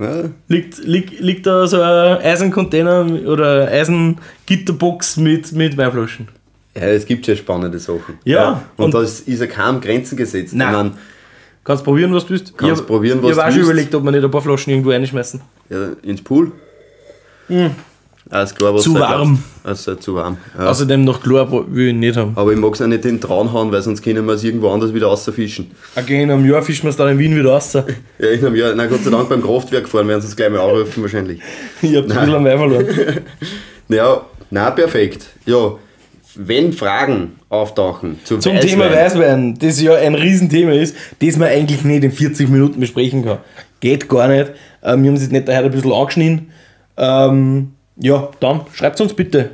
[0.00, 6.28] Ja, Liegt, liegt, liegt da so ein Eisencontainer oder Eisengitterbox mit, mit Weinflaschen?
[6.76, 8.18] ja, es gibt schon spannende Sachen.
[8.24, 10.54] Ja, Und, und- da ist, ist ja kaum Grenzen gesetzt.
[10.54, 10.68] Nein.
[10.68, 10.92] Ich mein,
[11.64, 12.56] Kannst probieren, was du willst.
[12.56, 13.70] Kannst ich probieren, was Ich habe du auch schon willst.
[13.70, 15.40] überlegt, ob wir nicht ein paar Flaschen irgendwo reinschmeißen.
[15.68, 16.52] ja, ins Pool.
[18.32, 18.82] Ah, ist klar, was.
[18.84, 19.42] Zu warm.
[19.64, 20.36] Also zu warm.
[20.56, 20.68] Ja.
[20.68, 22.32] Außerdem noch Chlor will ich nicht haben.
[22.36, 24.44] Aber ich mag es auch nicht in den Traun hauen, weil sonst können wir es
[24.44, 25.72] irgendwo anders wieder rausfischen.
[25.96, 27.72] Okay, in einem Jahr fischen wir es dann in Wien wieder raus.
[28.18, 30.50] Ja, in einem Jahr, na Gott sei Dank beim Kraftwerk fahren, werden sie es gleich
[30.50, 31.40] mal anrufen wahrscheinlich.
[31.82, 32.86] Ich hab ein bisschen am Wein verloren.
[33.88, 35.26] Ja, na perfekt.
[35.46, 35.72] Ja,
[36.34, 41.48] wenn Fragen auftauchen zu Zum Weißwein, Thema Weißwein, das ja ein Riesenthema ist, das man
[41.48, 43.38] eigentlich nicht in 40 Minuten besprechen kann.
[43.80, 44.52] Geht gar nicht.
[44.82, 46.50] Ähm, wir haben es jetzt nicht daher ein bisschen angeschnitten.
[46.96, 49.50] Ähm, ja, dann schreibt uns bitte.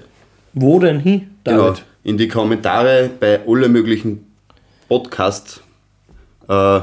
[0.53, 1.85] Wo denn hin, genau, David?
[2.05, 4.27] in die Kommentare bei allen möglichen
[4.89, 5.61] Podcasts.
[6.49, 6.81] Äh,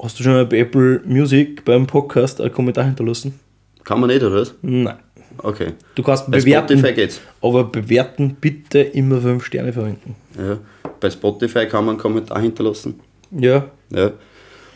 [0.00, 3.40] Hast du schon mal bei Apple Music beim Podcast einen Kommentar hinterlassen?
[3.88, 4.54] kann man nicht, oder was?
[4.60, 4.96] Nein.
[5.42, 5.72] Okay.
[5.94, 7.20] Du kannst Bei bewerten, Spotify geht's.
[7.42, 10.14] aber bewerten bitte immer 5 Sterne verwenden.
[10.36, 10.58] Ja.
[11.00, 13.00] Bei Spotify kann man einen Kommentar hinterlassen.
[13.30, 14.12] Ja, Ja.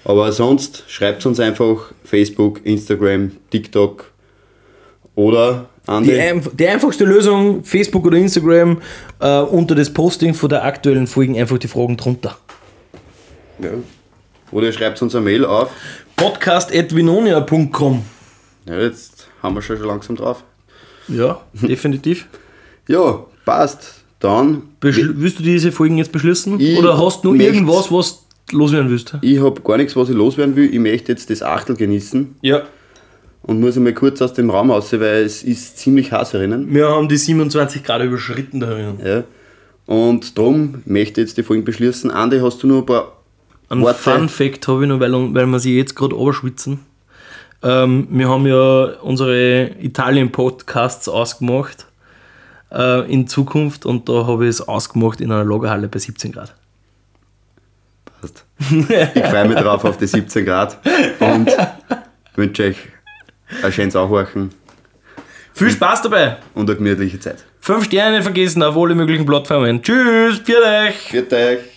[0.04, 4.10] Aber sonst schreibt uns einfach Facebook, Instagram, TikTok
[5.14, 5.68] oder.
[5.88, 8.80] Die, einf die einfachste Lösung, Facebook oder Instagram,
[9.20, 12.36] äh, unter das Posting von der aktuellen Folgen einfach die Fragen drunter.
[13.60, 13.70] ja.
[14.50, 15.70] Oder ihr schreibt uns eine Mail auf.
[16.16, 18.02] Podcast.vinonia.com
[18.66, 20.44] Ja, jetzt haben wir schon, schon langsam drauf.
[21.08, 22.26] Ja, definitiv.
[22.88, 24.02] Ja, passt.
[24.20, 26.60] Dann, Beschl willst du diese Folgen jetzt beschließen?
[26.60, 29.16] Ich Oder hast du noch irgendwas, was du loswerden willst?
[29.20, 30.72] ich habe gar nichts, was ich loswerden will.
[30.72, 32.62] Ich möchte jetzt das Achtel genießen Ja.
[33.42, 36.72] und muss einmal kurz aus dem Raum raus, weil es ist ziemlich heiß herinnen.
[36.72, 39.00] Wir haben die 27 Grad überschritten da drinnen.
[39.04, 39.24] Ja.
[39.86, 42.12] Und darum möchte ich jetzt die Folgen beschließen.
[42.12, 43.16] Andi, hast du noch ein paar
[43.70, 43.98] Ein Worte?
[43.98, 46.78] Fun Fact habe ich noch, weil, weil wir sie jetzt gerade überschwitzen.
[47.62, 51.86] Ähm, wir haben ja unsere Italien-Podcasts ausgemacht
[52.72, 56.54] äh, in Zukunft und da habe ich es ausgemacht in einer Lagerhalle bei 17 Grad.
[58.20, 58.44] Passt.
[58.58, 60.78] Ich freue mich drauf auf die 17 Grad
[61.20, 61.50] und
[62.36, 62.76] wünsche euch
[63.62, 64.50] ein schönes Aufwachen
[65.54, 66.36] Viel Spaß dabei!
[66.54, 67.44] und eine gemütliche Zeit.
[67.60, 69.82] Fünf Sterne vergessen auf alle möglichen Plattformen.
[69.82, 70.96] Tschüss, für euch!
[71.10, 71.71] Viert euch!